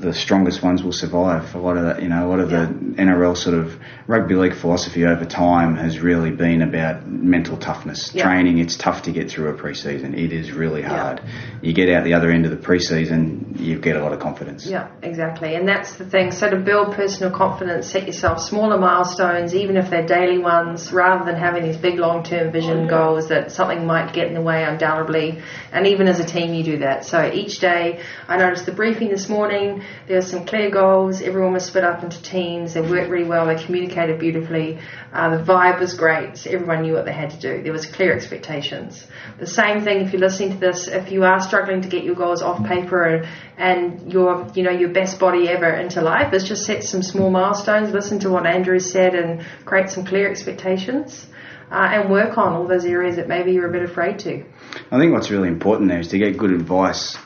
the 0.01 0.13
strongest 0.13 0.63
ones 0.63 0.83
will 0.83 0.93
survive. 0.93 1.55
A 1.55 1.59
lot 1.59 1.77
of 1.77 1.85
that, 1.85 2.03
you 2.03 2.09
know, 2.09 2.27
a 2.27 2.29
lot 2.29 2.41
of 2.41 2.51
yeah. 2.51 2.67
the 2.67 3.03
NRL 3.03 3.37
sort 3.37 3.57
of 3.57 3.79
rugby 4.07 4.35
league 4.35 4.55
philosophy 4.55 5.05
over 5.05 5.25
time 5.25 5.77
has 5.77 5.99
really 5.99 6.31
been 6.31 6.63
about 6.63 7.07
mental 7.07 7.57
toughness. 7.57 8.15
Yeah. 8.15 8.25
Training, 8.25 8.59
it's 8.59 8.77
tough 8.77 9.03
to 9.03 9.13
get 9.13 9.31
through 9.31 9.49
a 9.49 9.55
preseason. 9.55 10.17
It 10.17 10.33
is 10.33 10.53
really 10.53 10.83
hard. 10.83 11.21
Yeah. 11.25 11.59
You 11.63 11.73
get 11.73 11.89
out 11.89 12.05
the 12.05 12.15
other 12.15 12.31
end 12.31 12.45
of 12.45 12.51
the 12.51 12.57
preseason, 12.57 13.59
you 13.59 13.79
get 13.79 13.97
a 13.97 14.03
lot 14.03 14.13
of 14.13 14.21
confidence. 14.21 14.67
Yeah, 14.67 14.89
exactly. 15.03 15.55
And 15.55 15.67
that's 15.67 15.97
the 15.97 16.05
thing. 16.05 16.31
So 16.31 16.51
to 16.51 16.57
build 16.57 16.95
personal 16.95 17.37
confidence, 17.37 17.91
set 17.91 18.07
yourself 18.07 18.41
smaller 18.41 18.79
milestones, 18.79 19.55
even 19.55 19.77
if 19.77 19.89
they're 19.89 20.07
daily 20.07 20.39
ones, 20.39 20.93
rather 20.93 21.25
than 21.25 21.37
having 21.37 21.65
these 21.65 21.77
big 21.77 21.99
long-term 21.99 22.53
vision 22.53 22.85
oh, 22.85 22.89
goals 22.89 23.29
that 23.29 23.51
something 23.51 23.87
might 23.87 24.13
get 24.13 24.29
in 24.29 24.35
the 24.35 24.43
way 24.43 24.63
undoubtedly. 24.65 25.43
And 25.73 25.87
even 25.87 26.07
as 26.07 26.21
a 26.21 26.25
team, 26.25 26.53
you 26.53 26.63
do 26.63 26.79
that. 26.79 27.05
So 27.05 27.31
each 27.33 27.61
day, 27.61 28.03
I 28.29 28.37
noticed 28.37 28.67
the 28.67 28.73
briefing 28.73 29.09
this 29.09 29.29
morning 29.29 29.83
there 30.07 30.17
were 30.17 30.23
some 30.23 30.47
clear 30.47 30.71
goals. 30.71 31.21
Everyone 31.21 31.53
was 31.53 31.67
split 31.67 31.85
up 31.85 32.03
into 32.05 32.23
teams. 32.23 32.75
They 32.75 32.81
worked 32.81 33.11
really 33.11 33.29
well. 33.29 33.47
They 33.47 33.63
communicated 33.63 34.21
beautifully. 34.21 34.79
Uh, 35.13 35.37
the 35.37 35.43
vibe 35.43 35.81
was 35.81 35.95
great. 35.95 36.37
So 36.37 36.51
everyone 36.51 36.83
knew 36.83 36.93
what 36.93 37.05
they 37.05 37.13
had 37.13 37.31
to 37.31 37.39
do. 37.39 37.63
There 37.63 37.73
was 37.73 37.87
clear 37.87 38.15
expectations. 38.15 39.07
The 39.39 39.47
same 39.47 39.83
thing 39.83 40.03
if 40.03 40.13
you're 40.13 40.21
listening 40.21 40.53
to 40.53 40.59
this. 40.59 40.87
If 40.89 41.11
you 41.11 41.25
are 41.25 41.41
struggling 41.41 41.83
to 41.83 41.89
get 41.89 42.05
your 42.05 42.15
goals 42.15 42.43
off 42.43 42.65
paper 42.67 43.03
and, 43.03 43.27
and 43.59 44.13
your 44.13 44.51
you 44.55 44.63
know 44.63 44.71
your 44.71 44.91
best 44.91 45.19
body 45.19 45.49
ever 45.49 45.71
into 45.71 46.03
life, 46.03 46.33
is 46.33 46.45
just 46.45 46.65
set 46.65 46.85
some 46.85 47.03
small 47.03 47.31
milestones. 47.31 47.93
Listen 47.93 48.19
to 48.21 48.31
what 48.31 48.47
Andrew 48.47 48.79
said 48.79 49.15
and 49.15 49.45
create 49.65 49.91
some 49.91 50.05
clear 50.05 50.31
expectations. 50.31 51.27
Uh, 51.69 51.89
and 51.95 52.09
work 52.09 52.39
on 52.39 52.53
all 52.53 52.69
those 52.69 52.85
areas 52.85 53.17
that 53.17 53.27
maybe 53.27 53.51
you're 53.51 53.69
a 53.69 53.73
bit 53.73 53.83
afraid 53.83 54.21
to. 54.21 54.45
I 54.93 55.01
think 55.01 55.13
what's 55.13 55.33
really 55.33 55.49
important 55.49 55.89
there 55.89 55.99
is 55.99 56.07
to 56.09 56.19
get 56.19 56.39
good 56.39 56.53
advice 56.53 57.19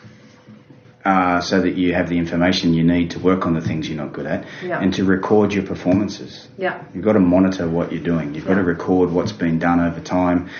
uh, 1.04 1.40
so 1.40 1.60
that 1.60 1.76
you 1.76 1.94
have 1.94 2.08
the 2.08 2.18
information 2.18 2.74
you 2.74 2.84
need 2.84 3.10
to 3.12 3.18
work 3.18 3.46
on 3.46 3.54
the 3.54 3.60
things 3.60 3.88
you're 3.88 3.96
not 3.96 4.12
good 4.12 4.26
at 4.26 4.46
yeah. 4.62 4.80
and 4.80 4.92
to 4.94 5.04
record 5.04 5.52
your 5.52 5.64
performances. 5.64 6.48
Yeah. 6.58 6.84
You've 6.94 7.04
got 7.04 7.14
to 7.14 7.20
monitor 7.20 7.68
what 7.68 7.92
you're 7.92 8.02
doing. 8.02 8.34
You've 8.34 8.44
yeah. 8.44 8.50
got 8.50 8.56
to 8.56 8.64
record 8.64 9.10
what's 9.10 9.32
been 9.32 9.58
done 9.58 9.80
over 9.80 10.00
time. 10.00 10.50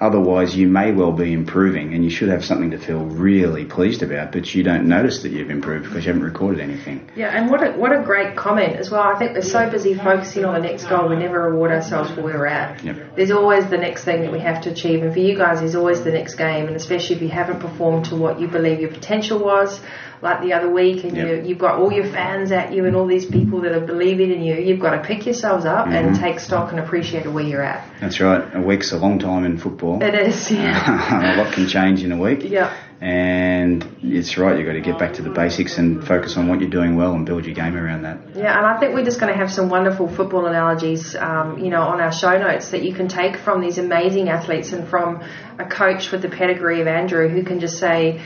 Otherwise, 0.00 0.56
you 0.56 0.66
may 0.66 0.92
well 0.92 1.12
be 1.12 1.32
improving 1.32 1.92
and 1.92 2.02
you 2.02 2.08
should 2.08 2.30
have 2.30 2.42
something 2.42 2.70
to 2.70 2.78
feel 2.78 3.04
really 3.04 3.66
pleased 3.66 4.02
about, 4.02 4.32
but 4.32 4.54
you 4.54 4.62
don't 4.62 4.88
notice 4.88 5.22
that 5.22 5.30
you've 5.30 5.50
improved 5.50 5.84
because 5.84 6.06
you 6.06 6.12
haven't 6.12 6.26
recorded 6.26 6.58
anything. 6.58 7.06
Yeah, 7.14 7.28
and 7.28 7.50
what 7.50 7.62
a, 7.62 7.72
what 7.72 7.92
a 7.92 8.02
great 8.02 8.34
comment 8.34 8.76
as 8.76 8.90
well. 8.90 9.02
I 9.02 9.18
think 9.18 9.34
we're 9.34 9.42
so 9.42 9.68
busy 9.68 9.92
focusing 9.92 10.46
on 10.46 10.54
the 10.54 10.60
next 10.60 10.84
goal, 10.84 11.08
we 11.08 11.16
never 11.16 11.50
reward 11.50 11.70
ourselves 11.70 12.10
for 12.10 12.22
where 12.22 12.38
we're 12.38 12.46
at. 12.46 12.82
Yep. 12.82 13.16
There's 13.16 13.30
always 13.30 13.68
the 13.68 13.76
next 13.76 14.04
thing 14.04 14.22
that 14.22 14.32
we 14.32 14.40
have 14.40 14.62
to 14.62 14.70
achieve, 14.70 15.02
and 15.02 15.12
for 15.12 15.18
you 15.18 15.36
guys, 15.36 15.60
there's 15.60 15.74
always 15.74 16.02
the 16.02 16.12
next 16.12 16.36
game, 16.36 16.66
and 16.66 16.76
especially 16.76 17.16
if 17.16 17.22
you 17.22 17.28
haven't 17.28 17.60
performed 17.60 18.06
to 18.06 18.16
what 18.16 18.40
you 18.40 18.48
believe 18.48 18.80
your 18.80 18.90
potential 18.90 19.38
was 19.38 19.80
like 20.22 20.42
the 20.42 20.52
other 20.52 20.70
week, 20.70 21.04
and 21.04 21.16
yep. 21.16 21.28
you, 21.28 21.48
you've 21.48 21.58
got 21.58 21.78
all 21.78 21.92
your 21.92 22.04
fans 22.04 22.52
at 22.52 22.72
you 22.72 22.84
and 22.84 22.94
all 22.94 23.06
these 23.06 23.24
people 23.24 23.60
that 23.62 23.72
are 23.72 23.84
believing 23.86 24.30
in 24.30 24.42
you. 24.42 24.56
You've 24.56 24.80
got 24.80 24.90
to 24.90 25.02
pick 25.02 25.24
yourselves 25.24 25.64
up 25.64 25.86
mm-hmm. 25.86 25.94
and 25.94 26.16
take 26.16 26.40
stock 26.40 26.70
and 26.70 26.80
appreciate 26.80 27.26
where 27.26 27.44
you're 27.44 27.62
at. 27.62 27.88
That's 28.00 28.20
right. 28.20 28.54
A 28.54 28.60
week's 28.60 28.92
a 28.92 28.98
long 28.98 29.18
time 29.18 29.44
in 29.44 29.58
football. 29.58 30.02
It 30.02 30.14
is, 30.14 30.50
yeah. 30.50 31.36
a 31.36 31.42
lot 31.42 31.52
can 31.52 31.66
change 31.66 32.02
in 32.02 32.12
a 32.12 32.18
week. 32.18 32.40
Yeah. 32.42 32.76
And 33.00 33.96
it's 34.02 34.36
right, 34.36 34.58
you've 34.58 34.66
got 34.66 34.74
to 34.74 34.82
get 34.82 34.98
back 34.98 35.14
to 35.14 35.22
the 35.22 35.30
basics 35.30 35.78
and 35.78 36.06
focus 36.06 36.36
on 36.36 36.48
what 36.48 36.60
you're 36.60 36.68
doing 36.68 36.96
well 36.96 37.14
and 37.14 37.24
build 37.24 37.46
your 37.46 37.54
game 37.54 37.74
around 37.74 38.02
that. 38.02 38.18
Yeah, 38.36 38.54
and 38.58 38.66
I 38.66 38.78
think 38.78 38.94
we're 38.94 39.06
just 39.06 39.18
going 39.18 39.32
to 39.32 39.38
have 39.38 39.50
some 39.50 39.70
wonderful 39.70 40.06
football 40.06 40.44
analogies, 40.44 41.16
um, 41.16 41.58
you 41.58 41.70
know, 41.70 41.80
on 41.80 42.02
our 42.02 42.12
show 42.12 42.36
notes 42.36 42.72
that 42.72 42.84
you 42.84 42.92
can 42.92 43.08
take 43.08 43.38
from 43.38 43.62
these 43.62 43.78
amazing 43.78 44.28
athletes 44.28 44.72
and 44.72 44.86
from 44.86 45.24
a 45.58 45.64
coach 45.64 46.10
with 46.10 46.20
the 46.20 46.28
pedigree 46.28 46.82
of 46.82 46.86
Andrew 46.86 47.26
who 47.30 47.42
can 47.42 47.58
just 47.58 47.78
say, 47.78 48.22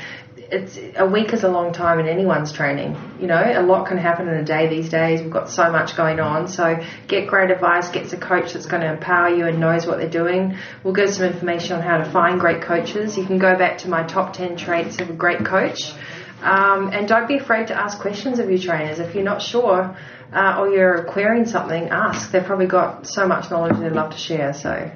it's 0.50 0.78
a 0.96 1.06
week 1.06 1.32
is 1.32 1.44
a 1.44 1.48
long 1.48 1.72
time 1.72 1.98
in 1.98 2.06
anyone's 2.06 2.52
training. 2.52 2.96
You 3.20 3.26
know, 3.26 3.42
a 3.42 3.62
lot 3.62 3.86
can 3.86 3.98
happen 3.98 4.28
in 4.28 4.34
a 4.34 4.44
day 4.44 4.68
these 4.68 4.88
days. 4.88 5.20
We've 5.20 5.32
got 5.32 5.48
so 5.48 5.70
much 5.70 5.96
going 5.96 6.20
on. 6.20 6.48
So 6.48 6.82
get 7.08 7.26
great 7.26 7.50
advice, 7.50 7.88
get 7.88 8.12
a 8.12 8.16
coach 8.16 8.52
that's 8.52 8.66
going 8.66 8.82
to 8.82 8.92
empower 8.92 9.28
you 9.28 9.46
and 9.46 9.60
knows 9.60 9.86
what 9.86 9.98
they're 9.98 10.08
doing. 10.08 10.56
We'll 10.82 10.94
give 10.94 11.10
some 11.10 11.26
information 11.26 11.76
on 11.76 11.82
how 11.82 11.98
to 11.98 12.10
find 12.10 12.38
great 12.38 12.62
coaches. 12.62 13.16
You 13.16 13.24
can 13.24 13.38
go 13.38 13.56
back 13.56 13.78
to 13.78 13.88
my 13.88 14.04
top 14.04 14.32
10 14.32 14.56
traits 14.56 15.00
of 15.00 15.10
a 15.10 15.14
great 15.14 15.44
coach. 15.44 15.92
Um, 16.42 16.90
and 16.92 17.08
don't 17.08 17.26
be 17.26 17.38
afraid 17.38 17.68
to 17.68 17.74
ask 17.74 17.98
questions 17.98 18.38
of 18.38 18.50
your 18.50 18.58
trainers. 18.58 18.98
If 18.98 19.14
you're 19.14 19.24
not 19.24 19.40
sure 19.40 19.96
uh, 20.34 20.56
or 20.58 20.68
you're 20.68 21.04
querying 21.04 21.46
something, 21.46 21.90
ask. 21.90 22.30
They've 22.32 22.44
probably 22.44 22.66
got 22.66 23.06
so 23.06 23.26
much 23.26 23.50
knowledge 23.50 23.78
they'd 23.78 23.92
love 23.92 24.10
to 24.10 24.18
share. 24.18 24.52
So 24.52 24.90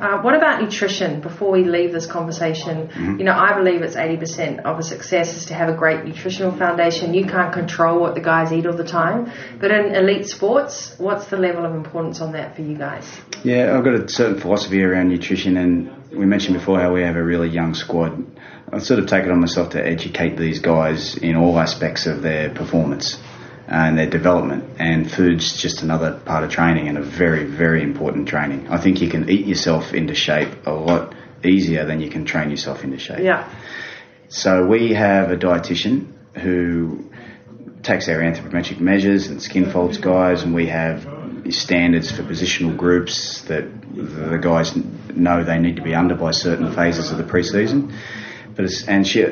uh, 0.00 0.22
what 0.22 0.34
about 0.34 0.62
nutrition 0.62 1.20
before 1.20 1.50
we 1.50 1.64
leave 1.64 1.92
this 1.92 2.06
conversation? 2.06 2.88
Mm-hmm. 2.88 3.18
You 3.18 3.24
know, 3.24 3.34
I 3.34 3.54
believe 3.54 3.82
it's 3.82 3.96
80% 3.96 4.64
of 4.64 4.78
a 4.78 4.82
success 4.82 5.36
is 5.36 5.46
to 5.46 5.54
have 5.54 5.68
a 5.68 5.76
great 5.76 6.04
nutritional 6.04 6.56
foundation. 6.56 7.12
You 7.12 7.26
can't 7.26 7.52
control 7.52 8.00
what 8.00 8.14
the 8.14 8.22
guys 8.22 8.52
eat 8.52 8.66
all 8.66 8.76
the 8.76 8.84
time. 8.84 9.30
But 9.60 9.70
in 9.70 9.94
elite 9.94 10.26
sports, 10.26 10.94
what's 10.96 11.26
the 11.26 11.36
level 11.36 11.66
of 11.66 11.74
importance 11.74 12.22
on 12.22 12.32
that 12.32 12.56
for 12.56 12.62
you 12.62 12.78
guys? 12.78 13.06
Yeah, 13.44 13.76
I've 13.76 13.84
got 13.84 13.94
a 13.94 14.08
certain 14.08 14.40
philosophy 14.40 14.82
around 14.82 15.10
nutrition, 15.10 15.58
and 15.58 16.10
we 16.10 16.24
mentioned 16.24 16.54
before 16.54 16.80
how 16.80 16.94
we 16.94 17.02
have 17.02 17.16
a 17.16 17.22
really 17.22 17.48
young 17.48 17.74
squad. 17.74 18.24
I've 18.72 18.82
sort 18.82 19.00
of 19.00 19.06
taken 19.08 19.30
on 19.30 19.40
myself 19.40 19.70
to 19.70 19.84
educate 19.84 20.38
these 20.38 20.60
guys 20.60 21.16
in 21.16 21.36
all 21.36 21.58
aspects 21.58 22.06
of 22.06 22.22
their 22.22 22.50
performance 22.54 23.18
and 23.70 23.96
their 23.96 24.10
development. 24.10 24.64
And 24.78 25.10
food's 25.10 25.56
just 25.56 25.82
another 25.82 26.20
part 26.24 26.44
of 26.44 26.50
training 26.50 26.88
and 26.88 26.98
a 26.98 27.02
very, 27.02 27.44
very 27.44 27.82
important 27.82 28.28
training. 28.28 28.68
I 28.68 28.78
think 28.78 29.00
you 29.00 29.08
can 29.08 29.30
eat 29.30 29.46
yourself 29.46 29.94
into 29.94 30.14
shape 30.14 30.66
a 30.66 30.72
lot 30.72 31.14
easier 31.44 31.86
than 31.86 32.00
you 32.00 32.10
can 32.10 32.24
train 32.24 32.50
yourself 32.50 32.84
into 32.84 32.98
shape. 32.98 33.20
Yeah. 33.20 33.48
So 34.28 34.66
we 34.66 34.92
have 34.92 35.30
a 35.30 35.36
dietitian 35.36 36.12
who 36.34 37.10
takes 37.82 38.08
our 38.08 38.18
anthropometric 38.18 38.80
measures 38.80 39.28
and 39.28 39.40
skin 39.40 39.70
folds 39.70 39.98
guys, 39.98 40.42
and 40.42 40.54
we 40.54 40.66
have 40.66 41.08
standards 41.50 42.10
for 42.10 42.22
positional 42.22 42.76
groups 42.76 43.42
that 43.42 43.64
the 43.94 44.38
guys 44.40 44.76
know 45.14 45.42
they 45.42 45.58
need 45.58 45.76
to 45.76 45.82
be 45.82 45.94
under 45.94 46.14
by 46.14 46.30
certain 46.32 46.72
phases 46.74 47.10
of 47.10 47.18
the 47.18 47.24
preseason. 47.24 47.92
But 48.54 48.70
and 48.88 49.06
she, 49.06 49.24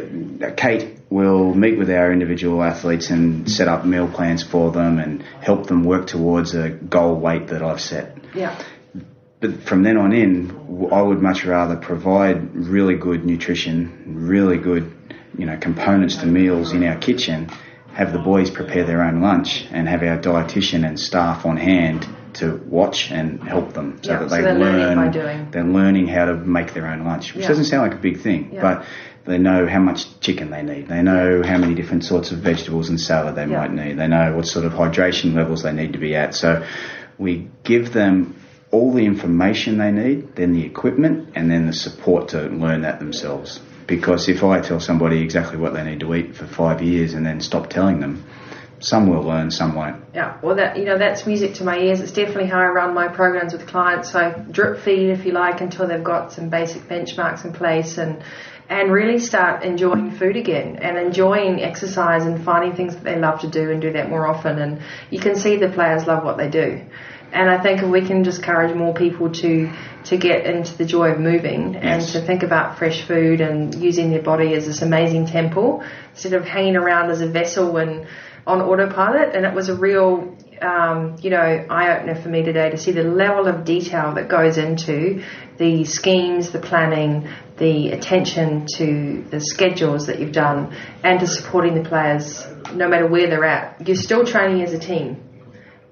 Kate 0.57 0.99
will 1.11 1.55
meet 1.55 1.79
with 1.79 1.91
our 1.91 2.13
individual 2.13 2.63
athletes 2.63 3.11
and 3.11 3.51
set 3.51 3.69
up 3.69 3.85
meal 3.85 4.09
plans 4.09 4.43
for 4.43 4.71
them 4.71 4.99
and 4.99 5.23
help 5.41 5.67
them 5.67 5.85
work 5.85 6.07
towards 6.07 6.55
a 6.55 6.69
goal 6.69 7.15
weight 7.15 7.49
that 7.49 7.63
I've 7.63 7.81
set. 7.81 8.17
Yeah. 8.35 8.61
But 9.41 9.63
from 9.63 9.85
then 9.85 9.97
on 9.97 10.13
in, 10.13 10.89
I 10.93 11.01
would 11.01 11.23
much 11.23 11.45
rather 11.45 11.77
provide 11.77 12.55
really 12.55 12.97
good 12.97 13.25
nutrition, 13.25 14.03
really 14.07 14.59
good, 14.59 14.93
you 15.37 15.47
know, 15.47 15.57
components 15.57 16.17
to 16.17 16.27
meals 16.27 16.73
in 16.73 16.85
our 16.85 16.97
kitchen, 16.97 17.49
have 17.95 18.13
the 18.13 18.19
boys 18.19 18.51
prepare 18.51 18.85
their 18.85 19.03
own 19.03 19.23
lunch, 19.23 19.65
and 19.71 19.89
have 19.89 20.03
our 20.03 20.19
dietitian 20.19 20.87
and 20.87 20.99
staff 20.99 21.47
on 21.47 21.57
hand 21.57 22.07
to 22.35 22.57
watch 22.67 23.11
and 23.11 23.43
help 23.43 23.73
them 23.73 23.99
so 24.03 24.13
yeah, 24.13 24.19
that 24.19 24.31
they 24.31 24.43
so 24.43 24.53
learn. 24.55 25.51
They're 25.51 25.65
learning 25.65 26.09
how 26.09 26.27
to 26.27 26.35
make 26.35 26.75
their 26.75 26.87
own 26.87 27.05
lunch, 27.05 27.35
which 27.35 27.43
yeah. 27.43 27.49
doesn't 27.49 27.65
sound 27.65 27.91
like 27.91 27.99
a 27.99 28.03
big 28.03 28.21
thing, 28.21 28.51
yeah. 28.53 28.61
but 28.61 28.87
they 29.25 29.39
know 29.39 29.67
how 29.67 29.81
much 29.81 30.21
chicken 30.21 30.51
they 30.51 30.63
need. 30.63 30.89
They 30.89 31.03
know 31.03 31.43
how 31.43 31.59
many 31.59 31.75
different 31.75 32.05
sorts 32.05 32.31
of 32.31 32.39
vegetables 32.39 32.89
and 32.89 33.01
salad 33.01 33.35
they 33.35 33.47
might 33.47 33.73
need. 33.73 33.99
They 33.99 34.09
know 34.09 34.35
what 34.35 34.47
sort 34.47 34.65
of 34.65 34.73
hydration 34.73 35.35
levels 35.35 35.63
they 35.63 35.73
need 35.73 35.93
to 35.93 35.99
be 35.99 36.17
at. 36.17 36.35
So 36.35 36.67
we 37.19 37.49
give 37.63 37.93
them 37.93 38.37
all 38.71 38.93
the 38.93 39.05
information 39.05 39.79
they 39.79 39.91
need, 39.91 40.35
then 40.37 40.53
the 40.53 40.65
equipment, 40.65 41.31
and 41.35 41.51
then 41.51 41.67
the 41.67 41.73
support 41.73 42.29
to 42.29 42.43
learn 42.49 42.83
that 42.83 42.99
themselves. 42.99 43.61
Because 43.87 44.29
if 44.29 44.45
I 44.45 44.61
tell 44.61 44.81
somebody 44.81 45.23
exactly 45.23 45.59
what 45.59 45.73
they 45.73 45.85
need 45.85 46.01
to 46.01 46.15
eat 46.15 46.37
for 46.37 46.47
five 46.47 46.83
years 46.83 47.15
and 47.15 47.25
then 47.25 47.41
stop 47.41 47.71
telling 47.71 48.01
them, 48.01 48.25
some 48.81 49.09
will 49.09 49.23
learn, 49.23 49.51
some 49.51 49.75
won't. 49.75 50.03
Yeah, 50.15 50.37
well, 50.43 50.57
that 50.57 50.77
you 50.79 50.85
know 50.85 50.99
that's 50.99 51.27
music 51.27 51.55
to 51.55 51.65
my 51.65 51.79
ears. 51.79 52.01
It's 52.01 52.13
definitely 52.13 52.47
how 52.47 52.61
I 52.61 52.67
run 52.67 52.95
my 52.95 53.09
programs 53.09 53.53
with 53.53 53.67
clients. 53.67 54.11
So 54.13 54.45
drip 54.51 54.81
feed, 54.81 55.11
if 55.11 55.25
you 55.25 55.33
like, 55.33 55.61
until 55.61 55.87
they've 55.87 56.03
got 56.03 56.33
some 56.33 56.49
basic 56.49 56.83
benchmarks 56.83 57.45
in 57.45 57.53
place, 57.53 57.99
and 57.99 58.23
and 58.69 58.93
really 58.93 59.19
start 59.19 59.63
enjoying 59.63 60.11
food 60.11 60.37
again 60.37 60.77
and 60.77 60.99
enjoying 60.99 61.63
exercise 61.63 62.27
and 62.27 62.45
finding 62.45 62.75
things 62.77 62.95
that 62.95 63.05
they 63.05 63.19
love 63.19 63.41
to 63.41 63.49
do 63.49 63.71
and 63.71 63.81
do 63.81 63.93
that 63.93 64.11
more 64.11 64.27
often. 64.27 64.59
And 64.59 64.83
you 65.11 65.19
can 65.19 65.37
see 65.37 65.57
the 65.57 65.71
players 65.71 66.07
love 66.07 66.23
what 66.23 66.37
they 66.37 66.51
do. 66.51 66.83
And 67.33 67.51
I 67.51 67.63
think 67.63 67.83
if 67.83 67.89
we 67.89 68.07
can 68.07 68.25
just 68.25 68.39
encourage 68.39 68.75
more 68.75 68.95
people 68.95 69.31
to 69.31 69.71
to 70.05 70.17
get 70.17 70.47
into 70.47 70.77
the 70.79 70.87
joy 70.87 71.11
of 71.11 71.21
moving 71.21 71.77
and 71.77 72.01
Yes. 72.01 72.13
to 72.13 72.21
think 72.21 72.43
about 72.43 72.79
fresh 72.79 73.03
food 73.03 73.41
and 73.43 73.75
using 73.75 74.11
their 74.11 74.23
body 74.23 74.55
as 74.55 74.67
this 74.67 74.81
amazing 74.81 75.27
temple 75.27 75.83
instead 76.13 76.33
of 76.33 76.47
hanging 76.47 76.77
around 76.77 77.11
as 77.11 77.21
a 77.21 77.27
vessel 77.27 77.77
and 77.77 78.07
on 78.49 78.61
autopilot. 78.61 79.35
And 79.37 79.45
it 79.45 79.55
was 79.55 79.69
a 79.69 79.77
real, 79.77 80.37
um, 80.61 81.17
you 81.21 81.31
know, 81.31 81.39
eye 81.39 81.97
opener 81.97 82.21
for 82.21 82.29
me 82.29 82.43
today 82.43 82.71
to 82.71 82.77
see 82.77 82.91
the 82.93 83.05
level 83.05 83.47
of 83.47 83.65
detail 83.65 84.15
that 84.15 84.29
goes 84.29 84.59
into 84.59 85.23
the 85.59 85.85
schemes, 85.85 86.51
the 86.51 86.61
planning, 86.61 87.29
the 87.59 87.91
attention 87.91 88.67
to 88.77 89.25
the 89.31 89.41
schedules 89.41 90.07
that 90.07 90.19
you've 90.19 90.33
done, 90.33 90.75
and 91.05 91.21
to 91.21 91.27
supporting 91.27 91.75
the 91.81 91.89
players 91.89 92.45
no 92.73 92.89
matter 92.89 93.07
where 93.07 93.29
they're 93.29 93.45
at. 93.45 93.87
You're 93.87 93.97
still 93.97 94.25
training 94.25 94.63
as 94.63 94.73
a 94.73 94.79
team 94.79 95.29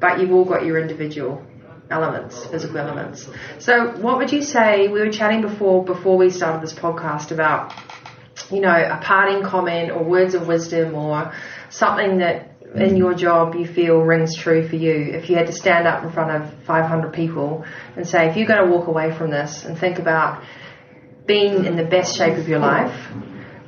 but 0.01 0.21
you've 0.21 0.33
all 0.33 0.45
got 0.45 0.65
your 0.65 0.79
individual 0.79 1.45
elements, 1.91 2.45
physical 2.47 2.79
elements. 2.79 3.29
So, 3.59 3.97
what 3.99 4.19
would 4.19 4.33
you 4.33 4.43
say? 4.43 4.89
We 4.89 5.01
were 5.01 5.11
chatting 5.11 5.41
before 5.41 5.85
before 5.85 6.17
we 6.17 6.31
started 6.31 6.63
this 6.63 6.75
podcast 6.75 7.31
about, 7.31 7.73
you 8.51 8.61
know, 8.61 8.75
a 8.75 9.01
parting 9.03 9.43
comment 9.43 9.91
or 9.91 10.03
words 10.03 10.35
of 10.35 10.47
wisdom 10.47 10.95
or 10.95 11.33
something 11.71 12.19
that 12.19 12.53
in 12.75 12.97
your 12.97 13.15
job 13.15 13.55
you 13.55 13.67
feel 13.67 13.99
rings 14.01 14.37
true 14.37 14.69
for 14.69 14.77
you. 14.77 14.93
If 14.93 15.31
you 15.31 15.37
had 15.37 15.47
to 15.47 15.53
stand 15.53 15.87
up 15.87 16.05
in 16.05 16.11
front 16.11 16.31
of 16.31 16.65
500 16.65 17.13
people 17.13 17.65
and 17.97 18.07
say, 18.07 18.29
if 18.29 18.37
you're 18.37 18.47
going 18.47 18.65
to 18.65 18.71
walk 18.71 18.89
away 18.89 19.17
from 19.17 19.31
this 19.31 19.65
and 19.65 19.79
think 19.79 19.99
about 19.99 20.43
being 21.27 21.65
in 21.65 21.77
the 21.77 21.85
best 21.85 22.17
shape 22.17 22.39
of 22.39 22.49
your 22.49 22.61
life. 22.61 22.95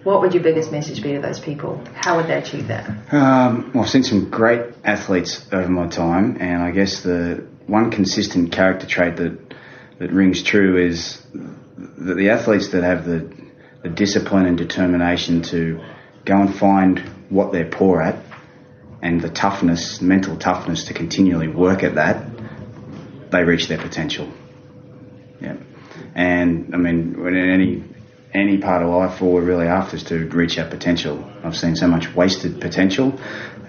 What 0.04 0.20
would 0.20 0.32
your 0.32 0.42
biggest 0.42 0.70
message 0.70 1.02
be 1.02 1.14
to 1.14 1.20
those 1.20 1.40
people? 1.40 1.84
How 1.94 2.16
would 2.16 2.28
they 2.28 2.38
achieve 2.38 2.68
that? 2.68 2.88
Um, 3.12 3.72
well, 3.74 3.82
I've 3.82 3.90
seen 3.90 4.04
some 4.04 4.30
great 4.30 4.62
athletes 4.84 5.44
over 5.52 5.68
my 5.68 5.88
time, 5.88 6.38
and 6.40 6.62
I 6.62 6.70
guess 6.70 7.02
the 7.02 7.46
one 7.66 7.90
consistent 7.90 8.52
character 8.52 8.86
trait 8.86 9.16
that 9.16 9.36
that 9.98 10.12
rings 10.12 10.42
true 10.42 10.76
is 10.76 11.20
that 11.34 12.14
the 12.14 12.30
athletes 12.30 12.68
that 12.68 12.84
have 12.84 13.04
the, 13.04 13.30
the 13.88 13.94
discipline 13.94 14.46
and 14.46 14.58
determination 14.58 15.42
to 15.42 15.80
go 16.24 16.40
and 16.40 16.54
find 16.54 16.98
what 17.30 17.52
they're 17.52 17.68
poor 17.68 18.00
at, 18.00 18.22
and 19.00 19.20
the 19.20 19.30
toughness, 19.30 20.00
mental 20.00 20.36
toughness 20.36 20.84
to 20.84 20.94
continually 20.94 21.48
work 21.48 21.82
at 21.82 21.94
that, 21.94 22.26
they 23.30 23.44
reach 23.44 23.68
their 23.68 23.78
potential. 23.78 24.28
Yeah, 25.40 25.56
and 26.14 26.74
I 26.74 26.78
mean, 26.78 27.14
in 27.14 27.36
any 27.36 27.84
any 28.34 28.58
part 28.58 28.82
of 28.82 28.90
life, 28.90 29.22
all 29.22 29.32
we're 29.32 29.42
really 29.42 29.66
after 29.66 29.96
is 29.96 30.04
to 30.04 30.26
reach 30.26 30.58
our 30.58 30.68
potential. 30.68 31.24
I've 31.42 31.56
seen 31.56 31.76
so 31.76 31.86
much 31.86 32.14
wasted 32.14 32.60
potential 32.60 33.18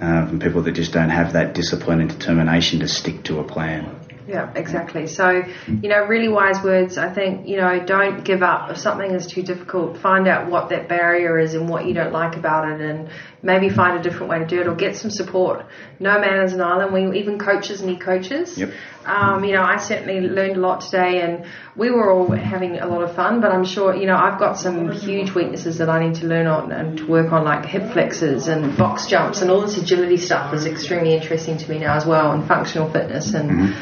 uh, 0.02 0.28
from 0.28 0.40
people 0.40 0.64
that 0.64 0.74
just 0.74 0.92
don't 0.92 1.10
have 1.10 1.34
that 1.34 1.54
discipline 1.54 2.02
and 2.02 2.10
determination 2.10 2.80
to 2.80 2.88
stick 2.88 3.24
to 3.26 3.40
a 3.40 3.44
plan. 3.44 4.09
Yeah, 4.30 4.54
exactly. 4.56 5.08
So, 5.08 5.42
you 5.68 5.90
know, 5.90 6.06
really 6.06 6.28
wise 6.28 6.64
words. 6.64 7.00
I 7.00 7.12
think, 7.12 7.48
you 7.48 7.58
know, 7.58 7.84
don't 7.84 8.24
give 8.24 8.44
up. 8.44 8.70
If 8.70 8.78
something 8.78 9.10
is 9.10 9.26
too 9.26 9.42
difficult, 9.42 9.98
find 9.98 10.28
out 10.28 10.52
what 10.52 10.70
that 10.70 10.88
barrier 10.88 11.40
is 11.40 11.56
and 11.56 11.68
what 11.68 11.88
you 11.88 11.96
don't 11.96 12.14
like 12.14 12.36
about 12.36 12.70
it 12.70 12.80
and 12.80 13.10
maybe 13.42 13.70
find 13.70 13.98
a 13.98 14.04
different 14.04 14.30
way 14.30 14.38
to 14.38 14.46
do 14.46 14.62
it 14.62 14.68
or 14.68 14.76
get 14.76 14.96
some 14.96 15.10
support. 15.10 15.66
No 16.00 16.20
man 16.20 16.44
is 16.44 16.54
an 16.54 16.62
island. 16.62 16.94
We 16.94 17.20
even 17.20 17.40
coaches 17.40 17.82
need 17.82 18.02
coaches. 18.02 18.56
Yep. 18.56 18.72
Um, 19.04 19.44
you 19.44 19.54
know, 19.54 19.64
I 19.64 19.78
certainly 19.78 20.22
learned 20.22 20.58
a 20.58 20.60
lot 20.60 20.82
today 20.82 21.22
and 21.22 21.48
we 21.76 21.90
were 21.90 22.12
all 22.12 22.30
having 22.32 22.78
a 22.78 22.86
lot 22.86 23.02
of 23.02 23.16
fun, 23.16 23.42
but 23.42 23.52
I'm 23.52 23.66
sure, 23.66 23.96
you 23.96 24.06
know, 24.06 24.16
I've 24.16 24.38
got 24.38 24.60
some 24.60 24.92
huge 24.92 25.34
weaknesses 25.34 25.80
that 25.80 25.90
I 25.90 26.06
need 26.06 26.20
to 26.22 26.28
learn 26.28 26.46
on 26.46 26.72
and 26.72 27.00
to 27.00 27.08
work 27.08 27.32
on 27.32 27.46
like 27.46 27.66
hip 27.66 27.94
flexors 27.94 28.48
and 28.48 28.78
box 28.78 29.08
jumps 29.08 29.42
and 29.42 29.50
all 29.50 29.62
this 29.62 29.78
agility 29.78 30.18
stuff 30.18 30.54
is 30.54 30.68
extremely 30.68 31.16
interesting 31.16 31.58
to 31.58 31.68
me 31.72 31.80
now 31.80 31.96
as 31.96 32.06
well 32.06 32.32
and 32.32 32.48
functional 32.48 32.92
fitness 32.92 33.34
and 33.34 33.76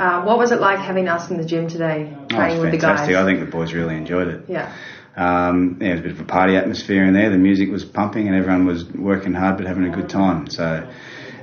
uh, 0.00 0.22
what 0.22 0.38
was 0.38 0.50
it 0.50 0.60
like 0.60 0.78
having 0.78 1.08
us 1.08 1.30
in 1.30 1.36
the 1.36 1.44
gym 1.44 1.68
today, 1.68 1.98
Oh, 2.16 2.26
training 2.26 2.56
it's 2.56 2.62
with 2.62 2.72
the 2.72 2.78
fantastic. 2.78 3.14
guys? 3.14 3.22
I 3.22 3.26
think 3.26 3.40
the 3.40 3.50
boys 3.50 3.72
really 3.74 3.96
enjoyed 3.96 4.28
it. 4.28 4.44
yeah, 4.48 4.72
Um, 5.16 5.78
yeah, 5.80 5.88
it 5.88 5.90
was 5.92 6.00
a 6.00 6.02
bit 6.04 6.12
of 6.12 6.20
a 6.20 6.24
party 6.24 6.56
atmosphere 6.56 7.04
in 7.04 7.12
there. 7.14 7.30
The 7.30 7.38
music 7.38 7.70
was 7.70 7.84
pumping 7.84 8.26
and 8.28 8.34
everyone 8.36 8.64
was 8.66 8.84
working 8.92 9.34
hard 9.34 9.58
but 9.58 9.66
having 9.66 9.84
a 9.84 9.94
good 9.94 10.08
time. 10.08 10.48
So 10.48 10.88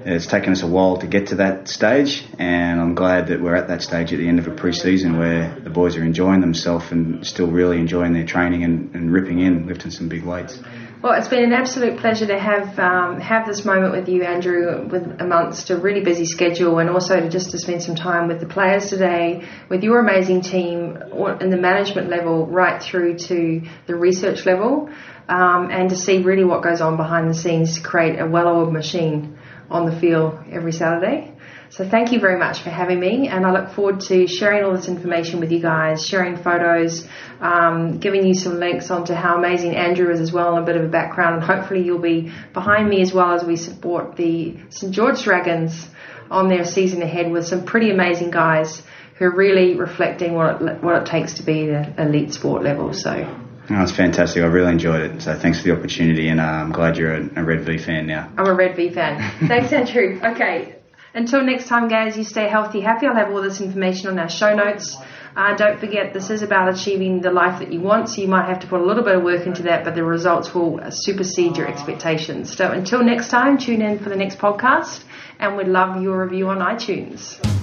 it's 0.05 0.25
taken 0.25 0.51
us 0.53 0.63
a 0.63 0.67
while 0.67 0.97
to 0.97 1.07
get 1.07 1.27
to 1.27 1.35
that 1.35 1.67
stage, 1.67 2.23
and 2.39 2.79
I'm 2.79 2.95
glad 2.95 3.27
that 3.27 3.41
we're 3.41 3.55
at 3.55 3.67
that 3.67 3.81
stage 3.81 4.13
at 4.13 4.19
the 4.19 4.27
end 4.27 4.39
of 4.39 4.47
a 4.47 4.51
pre-season 4.51 5.17
where 5.19 5.59
the 5.59 5.69
boys 5.69 5.97
are 5.97 6.03
enjoying 6.03 6.39
themselves 6.39 6.91
and 6.91 7.25
still 7.27 7.47
really 7.51 7.77
enjoying 7.77 8.13
their 8.13 8.25
training 8.25 8.63
and, 8.63 8.95
and 8.95 9.11
ripping 9.11 9.39
in, 9.39 9.67
lifting 9.67 9.91
some 9.91 10.07
big 10.07 10.23
weights. 10.23 10.59
Well, 10.99 11.13
it's 11.13 11.27
been 11.27 11.43
an 11.43 11.53
absolute 11.53 11.99
pleasure 11.99 12.25
to 12.25 12.39
have 12.39 12.79
um, 12.79 13.19
have 13.19 13.45
this 13.45 13.63
moment 13.63 13.91
with 13.91 14.09
you, 14.09 14.23
Andrew, 14.23 14.87
with 14.87 15.21
amongst 15.21 15.69
a 15.69 15.77
really 15.77 16.03
busy 16.03 16.25
schedule, 16.25 16.79
and 16.79 16.89
also 16.89 17.19
to 17.19 17.29
just 17.29 17.51
to 17.51 17.59
spend 17.59 17.83
some 17.83 17.93
time 17.93 18.27
with 18.27 18.39
the 18.39 18.47
players 18.47 18.89
today, 18.89 19.47
with 19.69 19.83
your 19.83 19.99
amazing 19.99 20.41
team, 20.41 20.97
in 21.39 21.51
the 21.51 21.57
management 21.57 22.09
level, 22.09 22.47
right 22.47 22.81
through 22.81 23.19
to 23.19 23.61
the 23.85 23.95
research 23.95 24.47
level, 24.47 24.89
um, 25.29 25.69
and 25.69 25.91
to 25.91 25.95
see 25.95 26.23
really 26.23 26.43
what 26.43 26.63
goes 26.63 26.81
on 26.81 26.97
behind 26.97 27.29
the 27.29 27.35
scenes 27.35 27.75
to 27.75 27.83
create 27.83 28.19
a 28.19 28.25
well-oiled 28.25 28.73
machine 28.73 29.37
on 29.69 29.85
the 29.85 29.99
field 29.99 30.39
every 30.51 30.71
Saturday. 30.71 31.36
So 31.69 31.87
thank 31.87 32.11
you 32.11 32.19
very 32.19 32.39
much 32.39 32.61
for 32.61 32.69
having 32.69 32.99
me, 32.99 33.27
and 33.27 33.45
I 33.45 33.51
look 33.51 33.71
forward 33.71 33.99
to 34.01 34.25
sharing 34.27 34.63
all 34.63 34.73
this 34.73 34.87
information 34.87 35.39
with 35.39 35.51
you 35.51 35.59
guys, 35.59 36.05
sharing 36.05 36.37
photos, 36.37 37.07
um, 37.41 37.99
giving 37.99 38.25
you 38.25 38.33
some 38.33 38.59
links 38.59 38.89
onto 38.89 39.13
how 39.13 39.37
amazing 39.37 39.75
Andrew 39.75 40.09
is 40.11 40.19
as 40.19 40.31
well, 40.31 40.55
and 40.55 40.63
a 40.63 40.65
bit 40.65 40.77
of 40.77 40.83
a 40.85 40.87
background, 40.87 41.35
and 41.35 41.43
hopefully 41.43 41.83
you'll 41.83 41.99
be 41.99 42.31
behind 42.53 42.89
me 42.89 43.01
as 43.01 43.13
well 43.13 43.33
as 43.33 43.43
we 43.43 43.57
support 43.57 44.15
the 44.15 44.57
St 44.69 44.93
George 44.93 45.21
Dragons 45.23 45.89
on 46.31 46.47
their 46.47 46.63
season 46.65 47.01
ahead 47.01 47.31
with 47.31 47.45
some 47.45 47.65
pretty 47.65 47.89
amazing 47.91 48.31
guys 48.31 48.81
who 49.15 49.25
are 49.25 49.35
really 49.35 49.75
reflecting 49.75 50.33
what 50.33 50.61
it, 50.61 50.83
what 50.83 51.01
it 51.01 51.05
takes 51.05 51.35
to 51.35 51.43
be 51.43 51.69
at 51.71 51.99
elite 51.99 52.33
sport 52.33 52.63
level. 52.63 52.93
So 52.93 53.43
Oh, 53.69 53.83
it's 53.83 53.91
fantastic. 53.91 54.41
I 54.43 54.45
really 54.45 54.71
enjoyed 54.71 55.01
it. 55.01 55.21
So 55.21 55.37
thanks 55.37 55.59
for 55.59 55.65
the 55.65 55.77
opportunity, 55.77 56.29
and 56.29 56.39
uh, 56.39 56.43
I'm 56.43 56.71
glad 56.71 56.97
you're 56.97 57.15
a, 57.15 57.41
a 57.41 57.43
Red 57.43 57.65
V 57.65 57.77
fan 57.77 58.07
now. 58.07 58.31
I'm 58.37 58.47
a 58.47 58.53
Red 58.53 58.77
V 58.77 58.91
fan. 58.91 59.19
Thanks, 59.49 59.73
Andrew. 59.73 60.21
Okay. 60.23 60.76
Until 61.13 61.43
next 61.43 61.67
time, 61.67 61.87
guys, 61.87 62.17
you 62.17 62.23
stay 62.23 62.47
healthy, 62.47 62.81
happy. 62.81 63.07
I'll 63.07 63.15
have 63.15 63.31
all 63.31 63.41
this 63.41 63.61
information 63.61 64.09
on 64.09 64.19
our 64.19 64.29
show 64.29 64.53
notes. 64.53 64.97
Uh, 65.35 65.55
don't 65.55 65.79
forget, 65.79 66.13
this 66.13 66.29
is 66.29 66.41
about 66.41 66.67
achieving 66.73 67.21
the 67.21 67.31
life 67.31 67.59
that 67.59 67.71
you 67.71 67.79
want, 67.79 68.09
so 68.09 68.21
you 68.21 68.27
might 68.27 68.47
have 68.47 68.59
to 68.59 68.67
put 68.67 68.81
a 68.81 68.83
little 68.83 69.03
bit 69.03 69.15
of 69.15 69.23
work 69.23 69.45
into 69.45 69.63
that, 69.63 69.83
but 69.83 69.93
the 69.93 70.03
results 70.03 70.53
will 70.53 70.79
supersede 70.89 71.57
your 71.57 71.67
expectations. 71.67 72.55
So 72.55 72.71
until 72.71 73.03
next 73.03 73.29
time, 73.29 73.57
tune 73.57 73.81
in 73.81 73.99
for 73.99 74.09
the 74.09 74.15
next 74.15 74.39
podcast, 74.39 75.03
and 75.39 75.55
we'd 75.55 75.67
love 75.67 76.01
your 76.01 76.23
review 76.23 76.49
on 76.49 76.57
iTunes. 76.57 77.56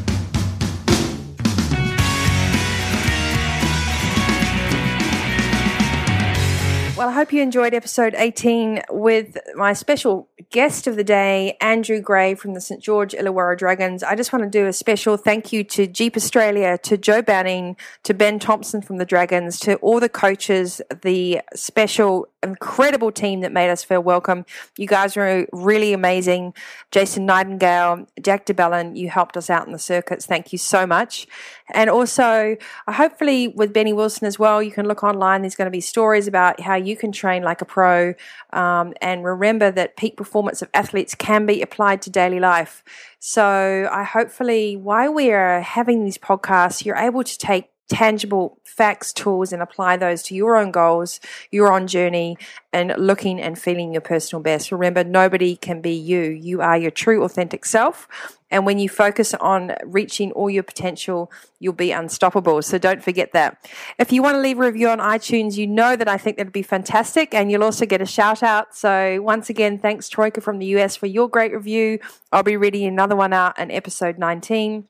Well, 6.97 7.09
I 7.09 7.13
hope 7.13 7.33
you 7.33 7.43
enjoyed 7.43 7.75
episode 7.75 8.15
18 8.17 8.83
with 8.89 9.37
my 9.57 9.73
special 9.73 10.29
guest 10.51 10.87
of 10.87 10.95
the 10.95 11.03
day, 11.03 11.57
Andrew 11.61 12.01
Gray 12.01 12.37
from 12.37 12.55
the 12.55 12.61
St. 12.61 12.81
George 12.81 13.15
Illawarra 13.15 13.59
Dragons. 13.59 14.05
I 14.05 14.15
just 14.15 14.33
want 14.33 14.45
to 14.45 14.49
do 14.49 14.69
a 14.69 14.73
special 14.73 15.17
thank 15.17 15.53
you 15.53 15.65
to 15.65 15.89
Jeep 15.89 16.17
Australia, 16.17 16.79
to 16.85 16.97
Joe 16.97 17.21
Banning, 17.21 17.77
to 18.05 18.15
Ben 18.15 18.39
Thompson 18.39 18.81
from 18.81 18.99
the 18.99 19.05
Dragons, 19.05 19.59
to 19.61 19.75
all 19.79 19.99
the 19.99 20.09
coaches, 20.09 20.81
the 21.03 21.41
special, 21.57 22.29
incredible 22.49 23.11
team 23.11 23.41
that 23.41 23.53
made 23.53 23.71
us 23.71 23.83
feel 23.83 24.01
welcome. 24.01 24.45
You 24.79 24.87
guys 24.87 25.17
were 25.17 25.47
really 25.53 25.93
amazing. 25.93 26.55
Jason 26.91 27.27
Nightingale, 27.27 28.07
Jack 28.23 28.47
de 28.47 28.55
Belin, 28.55 28.97
you 28.97 29.09
helped 29.09 29.37
us 29.37 29.51
out 29.51 29.67
in 29.67 29.73
the 29.73 29.79
circuits. 29.79 30.27
Thank 30.27 30.53
you 30.53 30.59
so 30.59 30.87
much. 30.87 31.27
And 31.73 31.89
also, 31.91 32.57
uh, 32.87 32.93
hopefully, 32.93 33.49
with 33.49 33.73
Benny 33.73 33.93
Wilson 33.93 34.27
as 34.27 34.39
well, 34.39 34.63
you 34.63 34.71
can 34.71 34.87
look 34.87 35.03
online. 35.03 35.43
There's 35.43 35.57
going 35.57 35.67
to 35.67 35.71
be 35.71 35.81
stories 35.81 36.29
about 36.29 36.61
how 36.61 36.75
you 36.75 36.97
can 36.97 37.11
train 37.11 37.43
like 37.43 37.61
a 37.61 37.65
pro. 37.65 38.15
Um, 38.53 38.95
and 39.01 39.25
remember 39.25 39.71
that 39.71 39.97
peak 39.97 40.17
performance 40.17 40.63
of 40.63 40.69
athletes 40.75 41.15
can 41.15 41.47
be 41.47 41.63
applied 41.63 42.03
to 42.03 42.11
daily 42.11 42.41
life. 42.41 42.85
So, 43.19 43.89
I 43.91 44.05
hopefully, 44.05 44.77
while 44.77 45.13
we 45.13 45.33
are 45.33 45.61
having 45.61 46.05
these 46.05 46.19
podcasts, 46.19 46.85
you're 46.85 46.97
able 46.97 47.25
to 47.25 47.39
take 47.39 47.71
tangible 47.89 48.59
facts, 48.65 49.13
tools, 49.13 49.53
and 49.53 49.63
apply 49.63 49.97
those 49.97 50.23
to 50.25 50.35
your 50.35 50.57
own 50.57 50.71
goals, 50.71 51.21
your 51.51 51.73
own 51.73 51.87
journey, 51.87 52.37
and 52.73 52.95
looking 52.97 53.41
and 53.41 53.59
feeling 53.59 53.93
your 53.93 54.01
personal 54.01 54.43
best. 54.43 54.73
Remember, 54.73 55.05
nobody 55.05 55.57
can 55.57 55.81
be 55.81 55.93
you. 55.93 56.23
You 56.23 56.61
are 56.61 56.77
your 56.77 56.91
true, 56.91 57.23
authentic 57.25 57.65
self. 57.65 58.09
And 58.51 58.65
when 58.65 58.79
you 58.79 58.89
focus 58.89 59.35
on 59.35 59.73
reaching 59.85 60.31
all 60.33 60.49
your 60.49 60.63
potential, 60.63 61.31
you'll 61.59 61.73
be 61.73 61.91
unstoppable. 61.91 62.63
So 62.63 62.79
don't 62.79 63.03
forget 63.03 63.33
that. 63.33 63.69
If 63.99 64.13
you 64.13 64.23
want 64.23 64.37
to 64.37 64.41
leave 64.41 64.59
a 64.59 64.63
review 64.63 64.89
on 64.89 64.99
iTunes, 64.99 65.57
you 65.57 65.67
know 65.67 65.97
that 65.97 66.09
I 66.09 66.19
think 66.19 66.37
that'd 66.37 66.53
be 66.53 66.63
fantastic. 66.63 67.35
And 67.35 67.51
you'll 67.51 67.65
also 67.65 67.85
get 67.85 68.01
a 68.01 68.07
shout 68.07 68.43
out. 68.43 68.75
So 68.77 69.21
once 69.23 69.51
again, 69.51 69.79
thanks 69.79 70.09
Troika 70.09 70.41
from 70.41 70.59
the 70.59 70.67
US 70.79 70.95
for 70.95 71.07
your 71.07 71.29
great 71.29 71.53
review. 71.53 71.99
I'll 72.31 72.45
be 72.45 72.57
reading 72.57 72.85
another 72.85 73.17
one 73.17 73.33
out 73.33 73.59
in 73.59 73.71
episode 73.71 74.19
19. 74.19 74.87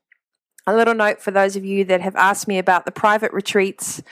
A 0.66 0.74
little 0.74 0.94
note 0.94 1.20
for 1.20 1.30
those 1.30 1.56
of 1.56 1.64
you 1.64 1.84
that 1.84 2.00
have 2.00 2.16
asked 2.16 2.48
me 2.48 2.58
about 2.58 2.84
the 2.86 2.92
private 2.92 3.32
retreats. 3.32 4.02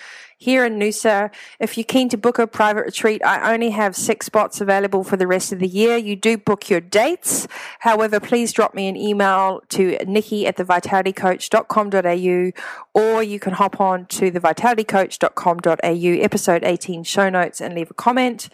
here 0.43 0.65
in 0.65 0.77
Noosa. 0.77 1.31
If 1.61 1.79
you're 1.79 1.85
keen 1.85 2.09
to 2.09 2.17
book 2.17 2.41
a 2.41 2.49
private 2.49 2.85
retreat, 2.85 3.23
I 3.25 3.55
only 3.55 3.71
have 3.71 3.95
six 3.95 4.27
spots 4.27 4.61
available 4.61 5.05
for 5.05 5.17
the 5.17 5.29
rest 5.29 5.53
of 5.53 5.61
the 5.61 5.69
year. 5.69 5.97
You 5.97 6.17
do 6.17 6.37
book 6.37 6.69
your 6.69 6.81
dates. 6.81 7.47
However, 7.79 8.19
please 8.19 8.53
drop 8.53 8.75
me 8.75 8.89
an 8.89 8.97
email 8.97 9.63
to 9.69 9.97
nikki 10.05 10.49
at 10.49 10.57
thevitalitycoach.com.au 10.57 12.51
or 12.93 13.23
you 13.23 13.39
can 13.39 13.53
hop 13.53 13.81
on 13.81 14.07
to 14.07 14.33
thevitalitycoach.com.au 14.33 16.23
episode 16.25 16.65
18 16.65 17.05
show 17.05 17.31
notes 17.31 17.61
and 17.61 17.75
leave 17.77 17.93
a 17.93 17.95
comment 17.95 18.49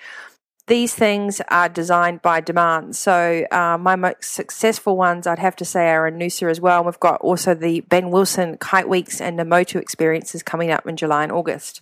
these 0.68 0.94
things 0.94 1.40
are 1.48 1.68
designed 1.68 2.22
by 2.22 2.40
demand. 2.40 2.94
So 2.94 3.44
uh, 3.50 3.76
my 3.78 3.96
most 3.96 4.24
successful 4.24 4.96
ones, 4.96 5.26
I'd 5.26 5.38
have 5.38 5.56
to 5.56 5.64
say, 5.64 5.88
are 5.88 6.06
in 6.06 6.18
Noosa 6.18 6.50
as 6.50 6.60
well. 6.60 6.78
And 6.78 6.86
we've 6.86 7.00
got 7.00 7.20
also 7.20 7.54
the 7.54 7.80
Ben 7.80 8.10
Wilson 8.10 8.56
Kite 8.58 8.88
Weeks 8.88 9.20
and 9.20 9.38
Namotu 9.38 9.76
experiences 9.80 10.42
coming 10.42 10.70
up 10.70 10.86
in 10.86 10.96
July 10.96 11.24
and 11.24 11.32
August 11.32 11.80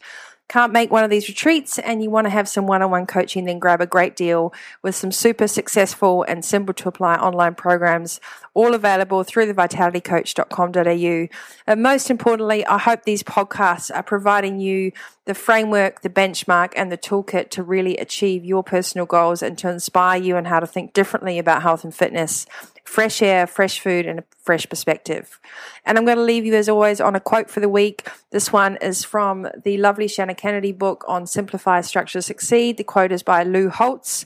can't 0.48 0.72
make 0.72 0.92
one 0.92 1.02
of 1.02 1.10
these 1.10 1.28
retreats 1.28 1.78
and 1.78 2.02
you 2.02 2.10
want 2.10 2.24
to 2.24 2.30
have 2.30 2.48
some 2.48 2.66
one 2.66 2.82
on 2.82 2.90
one 2.90 3.06
coaching, 3.06 3.44
then 3.44 3.58
grab 3.58 3.80
a 3.80 3.86
great 3.86 4.14
deal 4.14 4.52
with 4.82 4.94
some 4.94 5.10
super 5.10 5.48
successful 5.48 6.24
and 6.28 6.44
simple 6.44 6.72
to 6.74 6.88
apply 6.88 7.16
online 7.16 7.54
programs, 7.54 8.20
all 8.54 8.74
available 8.74 9.24
through 9.24 9.46
the 9.46 9.54
vitalitycoach.com.au. 9.54 11.28
And 11.66 11.82
most 11.82 12.10
importantly, 12.10 12.64
I 12.66 12.78
hope 12.78 13.02
these 13.02 13.24
podcasts 13.24 13.94
are 13.94 14.04
providing 14.04 14.60
you 14.60 14.92
the 15.26 15.34
framework, 15.34 16.02
the 16.02 16.08
benchmark, 16.08 16.72
and 16.76 16.90
the 16.90 16.96
toolkit 16.96 17.50
to 17.50 17.62
really 17.62 17.96
achieve 17.98 18.44
your 18.44 18.62
personal 18.62 19.06
goals 19.06 19.42
and 19.42 19.58
to 19.58 19.68
inspire 19.68 20.20
you 20.20 20.36
on 20.36 20.46
how 20.46 20.60
to 20.60 20.66
think 20.66 20.92
differently 20.92 21.38
about 21.38 21.62
health 21.62 21.84
and 21.84 21.94
fitness 21.94 22.46
fresh 22.84 23.20
air, 23.20 23.48
fresh 23.48 23.80
food, 23.80 24.06
and 24.06 24.20
a 24.20 24.24
fresh 24.38 24.68
perspective. 24.68 25.40
And 25.84 25.98
I'm 25.98 26.04
going 26.04 26.18
to 26.18 26.22
leave 26.22 26.46
you, 26.46 26.54
as 26.54 26.68
always, 26.68 27.00
on 27.00 27.16
a 27.16 27.20
quote 27.20 27.50
for 27.50 27.58
the 27.58 27.68
week. 27.68 28.08
This 28.30 28.52
one 28.52 28.76
is 28.76 29.04
from 29.04 29.48
the 29.64 29.76
lovely 29.78 30.06
Shannah 30.06 30.36
Kennedy 30.36 30.70
book 30.70 31.04
on 31.08 31.26
Simplify, 31.26 31.80
Structure, 31.80 32.20
Succeed. 32.20 32.76
The 32.76 32.84
quote 32.84 33.10
is 33.10 33.24
by 33.24 33.42
Lou 33.42 33.70
Holtz 33.70 34.24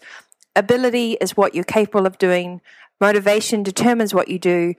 Ability 0.56 1.16
is 1.20 1.36
what 1.36 1.54
you're 1.54 1.64
capable 1.64 2.06
of 2.06 2.18
doing, 2.18 2.60
motivation 3.00 3.62
determines 3.62 4.12
what 4.12 4.28
you 4.28 4.38
do, 4.38 4.74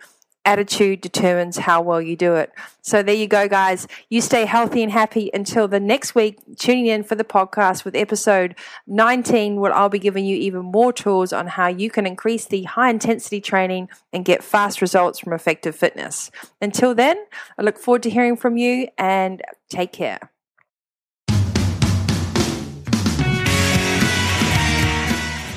attitude 0.46 1.02
determines 1.02 1.58
how 1.58 1.82
well 1.82 2.02
you 2.02 2.16
do 2.16 2.36
it. 2.36 2.52
So 2.82 3.04
there 3.04 3.16
you 3.16 3.28
go, 3.28 3.48
guys. 3.48 3.88
You 4.10 4.22
stay 4.22 4.46
healthy 4.46 4.82
and 4.82 4.92
happy 4.92 5.30
until 5.34 5.68
the 5.68 5.80
next 5.80 6.16
week. 6.16 6.40
Tuning 6.58 6.88
in 6.88 7.04
for 7.04 7.16
the 7.16 7.24
podcast 7.24 7.86
with 7.86 7.96
episode 7.96 8.56
19, 8.88 9.58
where 9.58 9.74
I'll 9.74 9.90
be 9.90 10.00
giving 10.00 10.26
you 10.26 10.36
even 10.38 10.64
more 10.66 10.92
tools 10.92 11.32
on 11.32 11.48
how 11.48 11.68
you 11.68 11.90
can 11.90 12.06
increase 12.06 12.46
the 12.46 12.64
high 12.64 12.90
intensity 12.90 13.40
training 13.40 13.90
and 14.12 14.26
get 14.26 14.44
fast 14.44 14.82
results 14.82 15.20
from 15.20 15.34
effective 15.34 15.76
fitness. 15.76 16.32
Until 16.62 16.96
then, 16.96 17.24
I 17.58 17.62
look 17.62 17.78
forward 17.78 18.04
to 18.04 18.10
hearing 18.10 18.36
from 18.36 18.58
you 18.58 18.88
and 18.98 19.42
take 19.70 19.92
care. 19.92 20.32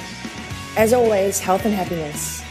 As 0.77 0.93
always, 0.93 1.41
health 1.41 1.65
and 1.65 1.75
happiness. 1.75 2.46